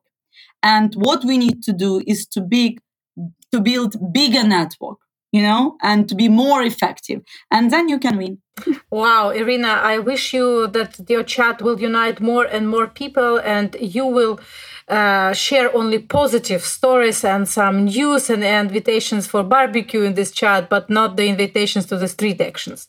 And 0.62 0.94
what 0.94 1.24
we 1.24 1.38
need 1.38 1.62
to 1.62 1.72
do 1.72 2.02
is 2.08 2.26
to 2.28 2.40
big, 2.40 2.80
to 3.52 3.60
build 3.60 4.12
bigger 4.12 4.42
network 4.42 4.98
you 5.32 5.42
know, 5.42 5.76
and 5.82 6.08
to 6.08 6.14
be 6.14 6.28
more 6.28 6.62
effective. 6.62 7.20
And 7.50 7.70
then 7.70 7.88
you 7.88 7.98
can 7.98 8.16
win. 8.16 8.38
Wow, 8.90 9.32
Iryna, 9.32 9.82
I 9.82 9.98
wish 9.98 10.32
you 10.32 10.68
that 10.68 10.98
your 11.08 11.22
chat 11.22 11.60
will 11.60 11.78
unite 11.80 12.20
more 12.20 12.44
and 12.44 12.68
more 12.68 12.86
people 12.86 13.38
and 13.38 13.76
you 13.80 14.06
will 14.06 14.40
uh, 14.88 15.32
share 15.32 15.74
only 15.76 15.98
positive 15.98 16.62
stories 16.62 17.24
and 17.24 17.48
some 17.48 17.86
news 17.86 18.30
and 18.30 18.44
invitations 18.44 19.26
for 19.26 19.42
barbecue 19.42 20.02
in 20.02 20.14
this 20.14 20.30
chat, 20.30 20.70
but 20.70 20.88
not 20.88 21.16
the 21.16 21.26
invitations 21.26 21.86
to 21.86 21.96
the 21.96 22.08
street 22.08 22.40
actions. 22.40 22.86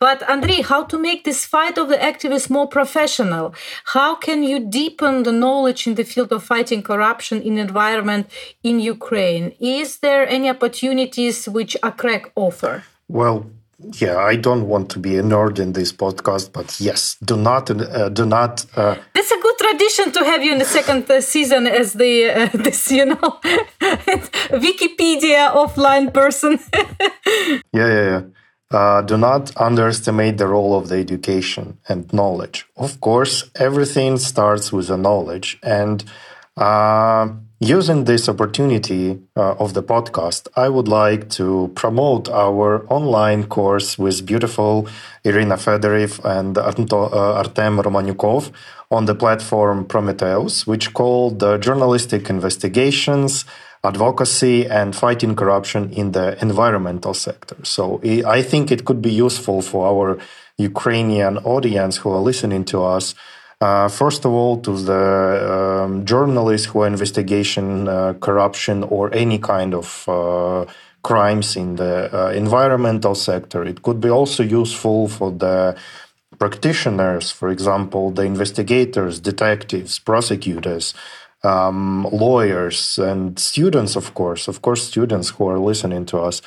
But 0.00 0.20
Andriy, 0.22 0.64
how 0.64 0.84
to 0.84 0.98
make 0.98 1.24
this 1.24 1.46
fight 1.46 1.78
of 1.78 1.88
the 1.88 1.96
activists 1.96 2.50
more 2.50 2.66
professional? 2.66 3.54
How 3.84 4.16
can 4.16 4.42
you 4.42 4.58
deepen 4.58 5.22
the 5.22 5.32
knowledge 5.32 5.86
in 5.86 5.94
the 5.94 6.04
field 6.04 6.32
of 6.32 6.42
fighting 6.42 6.82
corruption 6.82 7.40
in 7.40 7.56
environment 7.58 8.28
in 8.64 8.80
Ukraine? 8.80 9.54
Is 9.60 9.98
there 9.98 10.28
any 10.28 10.50
opportunities 10.50 11.48
which 11.48 11.76
ACREC 11.82 12.32
offer? 12.34 12.82
Well, 13.08 13.46
yeah, 13.78 14.16
I 14.16 14.36
don't 14.36 14.66
want 14.66 14.90
to 14.90 14.98
be 14.98 15.16
a 15.16 15.22
nerd 15.22 15.58
in 15.58 15.72
this 15.72 15.92
podcast, 15.92 16.52
but 16.52 16.80
yes, 16.80 17.16
do 17.24 17.36
not, 17.36 17.70
uh, 17.70 18.08
do 18.08 18.26
not. 18.26 18.66
Uh, 18.76 18.96
That's 19.14 19.30
a 19.30 19.40
good 19.40 19.56
tradition 19.58 20.12
to 20.12 20.24
have 20.24 20.42
you 20.42 20.52
in 20.52 20.58
the 20.58 20.64
second 20.64 21.08
uh, 21.10 21.20
season 21.20 21.66
as 21.66 21.92
the 21.92 22.30
uh, 22.30 22.48
this, 22.54 22.90
you 22.90 23.06
know, 23.06 23.14
Wikipedia 24.50 25.52
offline 25.54 26.12
person. 26.12 26.58
yeah, 26.72 27.60
yeah, 27.72 28.10
yeah. 28.10 28.22
uh, 28.76 29.02
do 29.02 29.16
not 29.16 29.56
underestimate 29.56 30.38
the 30.38 30.48
role 30.48 30.76
of 30.76 30.88
the 30.88 30.96
education 30.96 31.78
and 31.88 32.12
knowledge. 32.12 32.66
Of 32.76 33.00
course, 33.00 33.48
everything 33.54 34.18
starts 34.18 34.72
with 34.72 34.88
the 34.88 34.96
knowledge. 34.96 35.58
And 35.62 36.04
uh, 36.56 37.28
using 37.60 38.04
this 38.04 38.28
opportunity 38.28 39.18
uh, 39.36 39.54
of 39.54 39.74
the 39.74 39.82
podcast, 39.82 40.48
I 40.56 40.68
would 40.68 40.88
like 40.88 41.28
to 41.30 41.72
promote 41.74 42.28
our 42.28 42.86
online 42.92 43.46
course 43.46 43.98
with 43.98 44.24
beautiful 44.24 44.88
Iryna 45.24 45.58
Fedoriv 45.58 46.24
and 46.24 46.56
uh, 46.56 47.34
Artem 47.36 47.78
Romanyukov 47.78 48.52
on 48.90 49.06
the 49.06 49.14
platform 49.14 49.84
Prometheus, 49.84 50.66
which 50.66 50.94
called 50.94 51.40
Journalistic 51.40 52.30
Investigations 52.30 53.44
advocacy 53.84 54.66
and 54.66 54.94
fighting 54.94 55.36
corruption 55.36 55.92
in 55.92 56.12
the 56.12 56.40
environmental 56.42 57.14
sector. 57.14 57.56
So 57.62 58.00
I 58.26 58.42
think 58.42 58.70
it 58.70 58.84
could 58.84 59.00
be 59.00 59.12
useful 59.12 59.62
for 59.62 59.86
our 59.86 60.18
Ukrainian 60.56 61.38
audience 61.38 61.98
who 61.98 62.10
are 62.10 62.20
listening 62.20 62.64
to 62.66 62.82
us. 62.82 63.14
Uh, 63.60 63.88
first 63.88 64.24
of 64.24 64.30
all, 64.30 64.60
to 64.60 64.76
the 64.76 65.82
um, 65.84 66.04
journalists 66.04 66.68
who 66.68 66.82
are 66.82 66.86
investigating 66.86 67.88
uh, 67.88 68.14
corruption 68.20 68.84
or 68.84 69.12
any 69.12 69.38
kind 69.38 69.74
of 69.74 70.08
uh, 70.08 70.64
crimes 71.02 71.56
in 71.56 71.74
the 71.74 72.08
uh, 72.12 72.30
environmental 72.30 73.16
sector. 73.16 73.64
It 73.64 73.82
could 73.82 74.00
be 74.00 74.10
also 74.10 74.44
useful 74.44 75.08
for 75.08 75.32
the 75.32 75.76
practitioners, 76.38 77.32
for 77.32 77.48
example, 77.48 78.12
the 78.12 78.22
investigators, 78.22 79.18
detectives, 79.18 79.98
prosecutors, 79.98 80.94
um, 81.42 82.06
lawyers 82.12 82.98
and 82.98 83.38
students, 83.38 83.96
of 83.96 84.14
course, 84.14 84.46
of 84.46 84.62
course, 84.62 84.86
students 84.86 85.30
who 85.30 85.48
are 85.48 85.58
listening 85.58 86.06
to 86.06 86.18
us. 86.18 86.42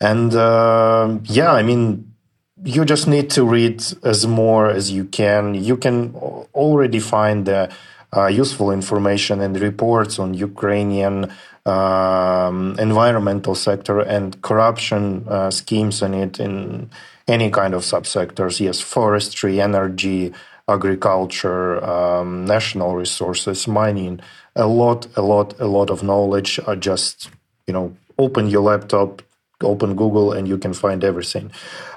And 0.00 0.34
uh, 0.34 1.18
yeah, 1.24 1.52
I 1.52 1.62
mean, 1.62 2.13
you 2.62 2.84
just 2.84 3.08
need 3.08 3.30
to 3.30 3.44
read 3.44 3.82
as 4.02 4.26
more 4.26 4.70
as 4.70 4.90
you 4.90 5.04
can. 5.04 5.54
You 5.54 5.76
can 5.76 6.14
already 6.54 7.00
find 7.00 7.46
the 7.46 7.70
uh, 8.16 8.26
useful 8.26 8.70
information 8.70 9.40
and 9.40 9.58
reports 9.60 10.18
on 10.18 10.34
Ukrainian 10.34 11.32
um, 11.66 12.76
environmental 12.78 13.54
sector 13.54 14.00
and 14.00 14.40
corruption 14.42 15.26
uh, 15.28 15.50
schemes 15.50 16.02
in 16.02 16.14
it 16.14 16.38
in 16.38 16.90
any 17.26 17.50
kind 17.50 17.74
of 17.74 17.82
subsectors. 17.82 18.60
Yes, 18.60 18.80
forestry, 18.80 19.60
energy, 19.60 20.32
agriculture, 20.68 21.84
um, 21.84 22.44
national 22.44 22.94
resources, 22.94 23.66
mining, 23.66 24.20
a 24.54 24.66
lot, 24.66 25.08
a 25.16 25.22
lot, 25.22 25.58
a 25.58 25.66
lot 25.66 25.90
of 25.90 26.02
knowledge. 26.02 26.60
Are 26.66 26.76
just 26.76 27.30
you 27.66 27.72
know, 27.72 27.96
open 28.18 28.48
your 28.48 28.62
laptop, 28.62 29.22
open 29.62 29.96
Google, 29.96 30.32
and 30.32 30.46
you 30.46 30.58
can 30.58 30.74
find 30.74 31.02
everything. 31.02 31.50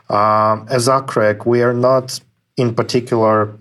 Um, 0.09 0.67
as 0.69 0.87
ACREC, 0.87 1.45
we 1.45 1.61
are 1.61 1.73
not 1.73 2.19
in 2.55 2.73
particular 2.73 3.57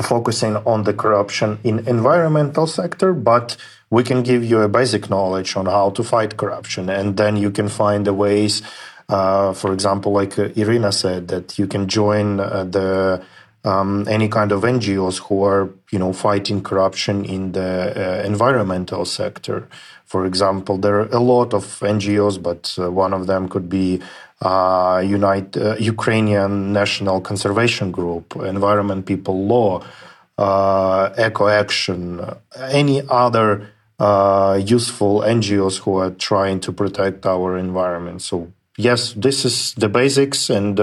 focusing 0.00 0.56
on 0.56 0.84
the 0.84 0.94
corruption 0.94 1.58
in 1.64 1.86
environmental 1.86 2.66
sector, 2.66 3.12
but 3.12 3.56
we 3.90 4.02
can 4.02 4.22
give 4.22 4.42
you 4.42 4.60
a 4.60 4.68
basic 4.68 5.10
knowledge 5.10 5.54
on 5.56 5.66
how 5.66 5.90
to 5.90 6.02
fight 6.02 6.36
corruption, 6.36 6.88
and 6.88 7.16
then 7.16 7.36
you 7.36 7.50
can 7.50 7.68
find 7.68 8.06
the 8.06 8.14
ways. 8.14 8.62
Uh, 9.08 9.52
for 9.52 9.72
example, 9.72 10.12
like 10.12 10.38
uh, 10.38 10.48
Iryna 10.50 10.94
said, 10.94 11.28
that 11.28 11.58
you 11.58 11.66
can 11.66 11.88
join 11.88 12.40
uh, 12.40 12.64
the 12.64 13.22
um, 13.64 14.08
any 14.08 14.28
kind 14.28 14.50
of 14.50 14.62
NGOs 14.62 15.18
who 15.18 15.44
are, 15.44 15.70
you 15.90 15.98
know, 15.98 16.12
fighting 16.12 16.62
corruption 16.62 17.24
in 17.24 17.52
the 17.52 18.20
uh, 18.22 18.26
environmental 18.26 19.04
sector. 19.04 19.68
For 20.12 20.26
example, 20.26 20.76
there 20.76 20.96
are 21.00 21.08
a 21.10 21.24
lot 21.34 21.54
of 21.54 21.64
NGOs, 21.80 22.36
but 22.48 22.76
uh, 22.78 22.90
one 22.90 23.14
of 23.14 23.26
them 23.26 23.48
could 23.48 23.70
be 23.70 24.02
uh, 24.42 25.02
Unite, 25.02 25.56
uh, 25.56 25.76
Ukrainian 25.94 26.70
National 26.70 27.18
Conservation 27.22 27.90
Group, 27.90 28.36
Environment 28.36 29.06
People 29.06 29.46
Law, 29.46 29.70
Eco 31.26 31.46
Action, 31.48 32.20
any 32.80 33.00
other 33.08 33.46
useful 34.76 35.14
NGOs 35.38 35.78
who 35.82 35.96
are 35.96 36.10
trying 36.10 36.60
to 36.60 36.72
protect 36.72 37.24
our 37.24 37.56
environment. 37.56 38.20
So 38.20 38.52
yes, 38.76 39.14
this 39.14 39.46
is 39.46 39.72
the 39.78 39.88
basics 39.88 40.50
and 40.50 40.78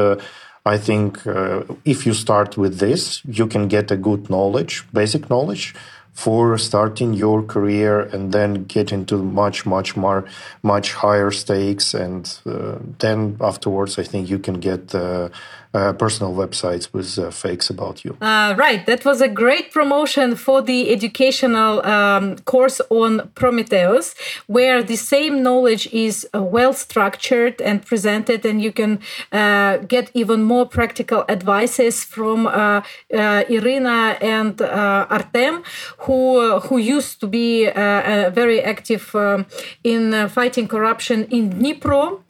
I 0.65 0.77
think 0.77 1.25
uh, 1.27 1.63
if 1.85 2.05
you 2.07 2.13
start 2.13 2.57
with 2.57 2.79
this, 2.79 3.21
you 3.25 3.45
can 3.47 3.67
get 3.67 3.91
a 3.91 3.97
good 3.97 4.29
knowledge, 4.29 4.85
basic 4.91 5.29
knowledge 5.29 5.75
for 6.19 6.57
starting 6.57 7.13
your 7.13 7.41
career 7.41 8.01
and 8.01 8.33
then 8.33 8.65
get 8.65 8.91
into 8.91 9.15
much, 9.23 9.65
much 9.65 9.95
more, 9.95 10.25
much 10.61 10.91
higher 10.91 11.31
stakes. 11.31 11.93
And 11.93 12.25
uh, 12.45 12.75
then 12.99 13.37
afterwards, 13.39 13.97
I 13.97 14.03
think 14.03 14.29
you 14.29 14.37
can 14.37 14.59
get 14.59 14.93
uh, 14.93 15.29
uh, 15.73 15.93
personal 15.93 16.33
websites 16.33 16.91
with 16.91 17.19
uh, 17.19 17.29
fakes 17.29 17.69
about 17.69 18.03
you. 18.03 18.17
Uh, 18.21 18.55
right. 18.57 18.87
That 18.87 19.05
was 19.05 19.21
a 19.21 19.27
great 19.27 19.71
promotion 19.71 20.35
for 20.35 20.63
the 20.63 20.89
educational 20.89 21.85
um, 21.85 22.37
course 22.39 22.81
on 22.89 23.29
Prometheus, 23.35 24.15
where 24.47 24.81
the 24.81 24.95
same 24.95 25.43
knowledge 25.43 25.87
is 25.93 26.27
uh, 26.33 26.41
well 26.41 26.73
structured 26.73 27.61
and 27.61 27.85
presented, 27.85 28.45
and 28.45 28.63
you 28.63 28.71
can 28.71 28.99
uh, 29.31 29.77
get 29.77 30.09
even 30.15 30.41
more 30.41 30.65
practical 30.65 31.23
advices 31.29 32.03
from 32.03 32.47
uh, 32.47 32.81
Iryna 33.11 34.17
and 34.23 34.59
Artem, 34.61 35.63
who 35.99 36.59
who 36.61 36.77
used 36.77 37.19
to 37.19 37.27
be 37.27 37.69
very 37.69 38.59
active 38.61 39.13
um, 39.13 39.45
in 39.83 40.27
fighting 40.29 40.67
corruption 40.67 41.25
in 41.25 41.53
Dnipro, 41.53 42.21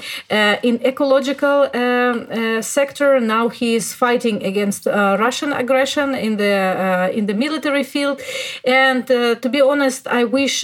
in 0.62 0.82
ecological 0.86 1.70
um, 1.74 2.62
sector 2.62 3.20
now 3.36 3.50
he 3.60 3.70
is 3.76 3.94
fighting 3.94 4.38
against 4.52 4.82
uh, 4.88 5.16
Russian 5.26 5.52
aggression 5.54 6.08
in 6.28 6.34
the 6.44 6.56
uh, 6.86 7.18
in 7.18 7.24
the 7.30 7.38
military 7.46 7.86
field. 7.94 8.18
And 8.66 9.06
uh, 9.12 9.36
to 9.44 9.48
be 9.56 9.62
honest, 9.72 10.02
I 10.08 10.22
wish 10.40 10.56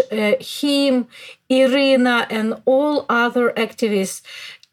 him, 0.61 0.93
Iryna, 1.49 2.17
and 2.37 2.47
all 2.65 2.95
other 3.25 3.45
activists 3.65 4.21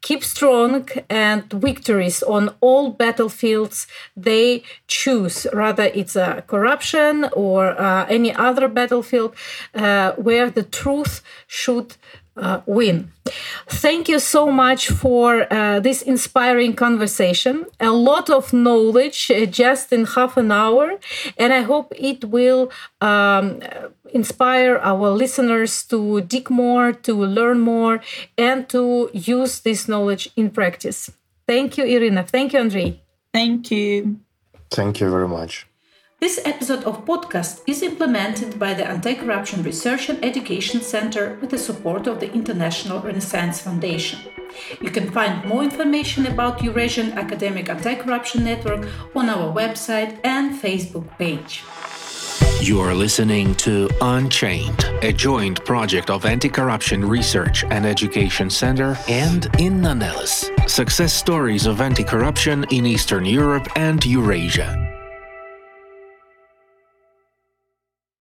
keep 0.03 0.25
strong 0.25 0.89
and 1.09 1.45
victories 1.53 2.23
on 2.25 2.51
all 2.61 2.91
battlefields 2.91 3.87
they 4.17 4.63
choose 4.89 5.47
rather 5.53 5.85
it's 5.95 6.17
a 6.17 6.43
corruption 6.49 7.15
or 7.35 7.81
uh, 7.81 8.05
any 8.09 8.35
other 8.35 8.69
battlefield 8.69 9.33
uh, 9.75 10.13
where 10.27 10.51
the 10.51 10.65
truth 10.65 11.23
should 11.47 11.97
uh, 12.37 12.61
win. 12.67 13.11
Thank 13.69 14.09
you 14.09 14.19
so 14.19 14.51
much 14.51 14.89
for 14.89 15.47
uh, 15.53 15.81
this 15.81 16.03
inspiring 16.03 16.75
conversation. 16.75 17.67
A 17.81 17.91
lot 17.91 18.31
of 18.31 18.53
knowledge 18.53 19.31
uh, 19.31 19.47
just 19.47 19.93
in 19.93 20.05
half 20.07 20.37
an 20.37 20.51
hour, 20.51 20.99
and 21.39 21.53
I 21.53 21.61
hope 21.61 21.93
it 21.97 22.25
will 22.25 22.71
um, 23.01 23.61
inspire 24.13 24.77
our 24.79 25.11
listeners 25.11 25.85
to 25.85 26.21
dig 26.23 26.51
more, 26.51 26.93
to 26.93 27.15
learn 27.15 27.61
more, 27.61 28.01
and 28.37 28.69
to 28.71 29.11
use 29.13 29.61
this 29.61 29.89
knowledge 29.89 30.29
in 30.37 30.51
practice. 30.51 31.11
Thank 31.47 31.77
you, 31.79 31.85
Iryna. 31.85 32.29
Thank 32.29 32.53
you, 32.53 32.61
Andriy. 32.61 33.01
Thank 33.33 33.71
you. 33.71 34.21
Thank 34.71 35.01
you 35.01 35.11
very 35.11 35.29
much. 35.29 35.67
This 36.23 36.39
episode 36.45 36.85
of 36.85 37.05
podcast 37.05 37.63
is 37.67 37.83
implemented 37.83 38.57
by 38.57 38.75
the 38.75 38.87
Anti-Corruption 38.87 39.65
Research 39.65 40.09
and 40.09 40.25
Education 40.25 40.81
Center 40.81 41.37
with 41.41 41.51
the 41.51 41.59
support 41.59 42.07
of 42.07 42.21
the 42.21 42.33
International 42.33 43.01
Renaissance 43.01 43.61
Foundation. 43.61 44.21
You 44.81 44.93
can 44.93 45.11
find 45.11 45.45
more 45.45 45.65
information 45.65 46.27
about 46.27 46.63
Eurasian 46.63 47.11
Academic 47.19 47.69
Anti-Corruption 47.69 48.45
Network 48.45 48.87
on 49.17 49.29
our 49.29 49.53
website 49.53 50.17
and 50.23 50.55
Facebook 50.55 51.09
page. 51.19 51.65
You 52.61 52.79
are 52.79 52.95
listening 52.95 53.57
to 53.57 53.91
Unchained, 54.01 54.85
a 55.03 55.13
joint 55.13 55.65
project 55.65 56.09
of 56.09 56.25
Anti 56.25 56.51
Corruption 56.51 57.05
Research 57.05 57.65
and 57.65 57.85
Education 57.85 58.49
Center 58.49 58.97
and 59.09 59.51
Inna 59.59 59.93
Nelles, 59.93 60.49
success 60.69 61.13
stories 61.13 61.67
of 61.67 61.81
anti 61.81 62.05
corruption 62.05 62.65
in 62.71 62.87
Eastern 62.87 63.25
Europe 63.25 63.67
and 63.75 64.07
Eurasia. 64.07 64.92